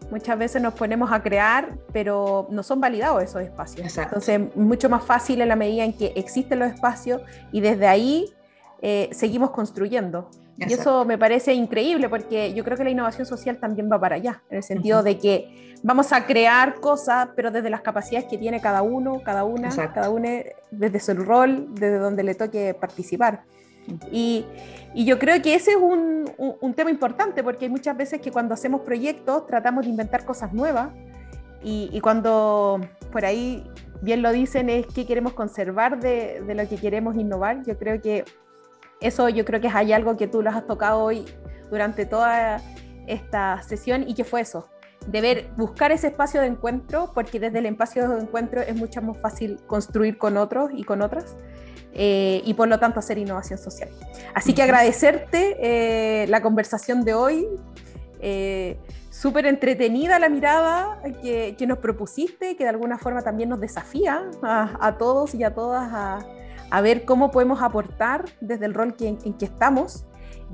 Muchas 0.09 0.39
veces 0.39 0.61
nos 0.61 0.73
ponemos 0.73 1.11
a 1.11 1.21
crear, 1.21 1.77
pero 1.91 2.47
no 2.49 2.63
son 2.63 2.79
validados 2.79 3.21
esos 3.21 3.41
espacios. 3.41 3.85
Exacto. 3.85 4.15
Entonces, 4.15 4.55
mucho 4.55 4.89
más 4.89 5.03
fácil 5.03 5.41
en 5.41 5.49
la 5.49 5.55
medida 5.55 5.83
en 5.83 5.93
que 5.93 6.13
existen 6.15 6.59
los 6.59 6.71
espacios 6.71 7.21
y 7.51 7.59
desde 7.59 7.87
ahí 7.87 8.33
eh, 8.81 9.09
seguimos 9.11 9.51
construyendo. 9.51 10.29
Y 10.57 10.73
eso 10.73 11.05
me 11.05 11.19
parece 11.19 11.53
increíble 11.53 12.09
porque 12.09 12.53
yo 12.53 12.63
creo 12.63 12.77
que 12.77 12.83
la 12.83 12.89
innovación 12.89 13.27
social 13.27 13.59
también 13.59 13.89
va 13.91 13.99
para 13.99 14.15
allá, 14.15 14.41
en 14.49 14.57
el 14.57 14.63
sentido 14.63 15.03
de 15.03 15.19
que 15.19 15.75
vamos 15.83 16.11
a 16.11 16.25
crear 16.25 16.79
cosas, 16.79 17.29
pero 17.35 17.51
desde 17.51 17.69
las 17.69 17.81
capacidades 17.81 18.27
que 18.27 18.39
tiene 18.39 18.59
cada 18.59 18.81
uno, 18.81 19.21
cada 19.23 19.43
una, 19.43 19.69
cada 19.93 20.09
uno 20.09 20.27
desde 20.71 20.99
su 20.99 21.13
rol, 21.13 21.67
desde 21.75 21.99
donde 21.99 22.23
le 22.23 22.33
toque 22.33 22.73
participar. 22.73 23.43
Y, 24.11 24.45
y 24.93 25.05
yo 25.05 25.17
creo 25.17 25.41
que 25.41 25.55
ese 25.55 25.71
es 25.71 25.77
un, 25.77 26.29
un, 26.37 26.73
tema 26.73 26.89
importante 26.89 27.41
porque 27.43 27.65
hay 27.65 27.71
muchas 27.71 27.95
veces 27.95 28.19
que 28.19 28.31
cuando 28.31 28.53
hacemos 28.53 28.81
proyectos 28.81 29.47
tratamos 29.47 29.85
de 29.85 29.91
inventar 29.91 30.25
cosas 30.25 30.51
nuevas 30.51 30.89
y, 31.63 31.89
y 31.93 32.01
cuando 32.01 32.81
por 33.13 33.23
ahí 33.23 33.63
bien 34.01 34.21
lo 34.21 34.33
dicen 34.33 34.69
es 34.69 34.87
que 34.87 35.05
queremos 35.05 35.33
conservar 35.33 36.01
de, 36.01 36.43
de, 36.45 36.55
lo 36.55 36.67
que 36.67 36.75
queremos 36.75 37.15
innovar. 37.15 37.63
Yo 37.65 37.77
creo 37.77 38.01
que 38.01 38.25
eso 39.01 39.29
yo 39.29 39.45
creo 39.45 39.61
que 39.61 39.69
hay 39.69 39.93
algo 39.93 40.17
que 40.17 40.27
tú 40.27 40.41
lo 40.41 40.49
has 40.49 40.65
tocado 40.65 41.03
hoy 41.03 41.25
durante 41.69 42.05
toda 42.05 42.61
esta 43.07 43.61
sesión 43.63 44.03
y 44.07 44.13
que 44.13 44.23
fue 44.23 44.41
eso, 44.41 44.69
de 45.07 45.21
ver, 45.21 45.49
buscar 45.55 45.91
ese 45.91 46.07
espacio 46.07 46.41
de 46.41 46.47
encuentro, 46.47 47.11
porque 47.13 47.39
desde 47.39 47.59
el 47.59 47.65
espacio 47.67 48.09
de 48.09 48.21
encuentro 48.21 48.61
es 48.61 48.75
mucho 48.75 49.01
más 49.01 49.17
fácil 49.17 49.59
construir 49.67 50.17
con 50.17 50.37
otros 50.37 50.71
y 50.73 50.83
con 50.83 51.01
otras. 51.01 51.35
Eh, 51.99 52.43
y 52.45 52.53
por 52.53 52.67
lo 52.67 52.77
tanto 52.79 52.99
hacer 52.99 53.17
innovación 53.17 53.57
social. 53.57 53.89
Así 54.35 54.53
que 54.53 54.61
agradecerte 54.61 55.57
eh, 55.59 56.27
la 56.27 56.43
conversación 56.43 57.03
de 57.03 57.15
hoy, 57.15 57.47
eh, 58.19 58.77
súper 59.09 59.47
entretenida 59.47 60.19
la 60.19 60.29
mirada 60.29 61.01
que, 61.23 61.55
que, 61.57 61.65
nos 61.65 61.79
propusiste, 61.79 62.55
que 62.55 62.65
de 62.65 62.69
alguna 62.69 62.99
forma 62.99 63.23
también 63.23 63.49
nos 63.49 63.59
desafía 63.59 64.29
a, 64.43 64.77
a 64.79 64.97
todos 64.99 65.33
y 65.33 65.43
a 65.43 65.55
todas 65.55 65.91
a, 65.91 66.19
a, 66.69 66.81
ver 66.81 67.05
cómo 67.05 67.31
podemos 67.31 67.61
aportar 67.61 68.25
desde 68.41 68.65
el 68.65 68.73
rol 68.73 68.95
que, 68.95 69.07
en 69.07 69.33
que 69.33 69.45
estamos 69.45 70.05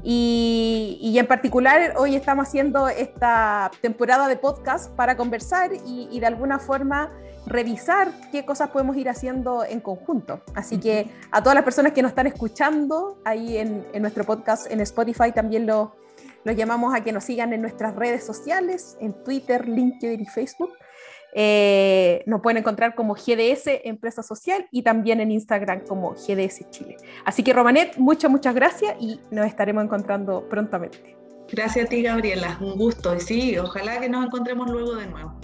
y, 0.02 1.15
en 1.17 1.28
particular 1.28 1.93
hoy 1.97 2.15
estamos 2.15 2.47
haciendo 2.47 2.88
esta 2.88 3.69
temporada 3.82 4.28
de 4.28 4.38
podcast 4.38 4.91
para 4.95 5.15
conversar 5.15 5.71
y, 5.86 6.19
de 6.19 6.26
alguna 6.26 6.58
forma 6.58 7.12
revisar 7.45 8.10
qué 8.32 8.45
cosas 8.45 8.69
podemos 8.69 8.95
ir 8.95 9.10
haciendo 9.10 9.65
en 9.65 9.82
conjunto. 9.82 10.41
Así 10.56 10.80
que 10.80 11.10
a 11.32 11.43
todas 11.43 11.56
las 11.56 11.63
personas 11.63 11.91
que 11.91 12.02
nos 12.02 12.10
están 12.10 12.26
escuchando 12.26 13.19
ahí 13.26 13.58
en, 13.58 13.86
nuestro 14.02 14.23
podcast 14.23 14.71
en 14.71 14.80
Spotify 14.82 15.32
también 15.34 15.67
lo 15.67 15.93
llamamos 16.45 16.95
a 16.95 17.02
que 17.02 17.12
nos 17.12 17.26
sigan 17.26 17.54
en 17.54 17.62
nuestras 17.62 17.95
redes 17.95 18.26
sociales, 18.26 18.97
en 18.99 19.13
Twitter, 19.23 19.67
LinkedIn 19.67 20.21
y 20.21 20.26
Facebook. 20.26 20.71
Eh, 21.35 22.23
nos 22.27 22.41
pueden 22.41 22.57
encontrar 22.57 22.93
como 22.95 23.15
GDS 23.15 23.81
Empresa 23.83 24.21
Social 24.21 24.67
y 24.71 24.83
también 24.83 25.19
en 25.19 25.31
Instagram 25.31 25.81
como 25.87 26.11
GDS 26.11 26.69
Chile. 26.69 26.97
Así 27.25 27.43
que 27.43 27.53
Romanet, 27.53 27.97
muchas, 27.97 28.29
muchas 28.29 28.53
gracias 28.53 28.95
y 28.99 29.19
nos 29.31 29.47
estaremos 29.47 29.83
encontrando 29.83 30.47
prontamente. 30.47 31.17
Gracias 31.51 31.85
a 31.85 31.89
ti, 31.89 32.01
Gabriela. 32.03 32.57
Un 32.61 32.77
gusto. 32.77 33.15
Y 33.15 33.19
sí, 33.19 33.57
ojalá 33.57 33.99
que 33.99 34.09
nos 34.09 34.25
encontremos 34.25 34.69
luego 34.69 34.95
de 34.95 35.07
nuevo. 35.07 35.39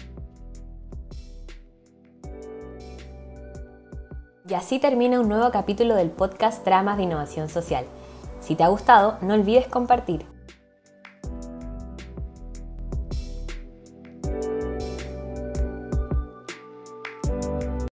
Y 4.47 4.54
así 4.56 4.80
termina 4.80 5.19
un 5.19 5.30
nuevo 5.30 5.52
capítulo 5.52 5.95
del 5.95 6.10
podcast 6.10 6.63
Tramas 6.63 6.97
de 6.97 7.04
Innovación 7.04 7.49
Social. 7.49 7.86
Si 8.39 8.56
te 8.56 8.63
ha 8.63 8.67
gustado, 8.67 9.19
no 9.21 9.36
olvides 9.36 9.67
compartir. 9.67 10.25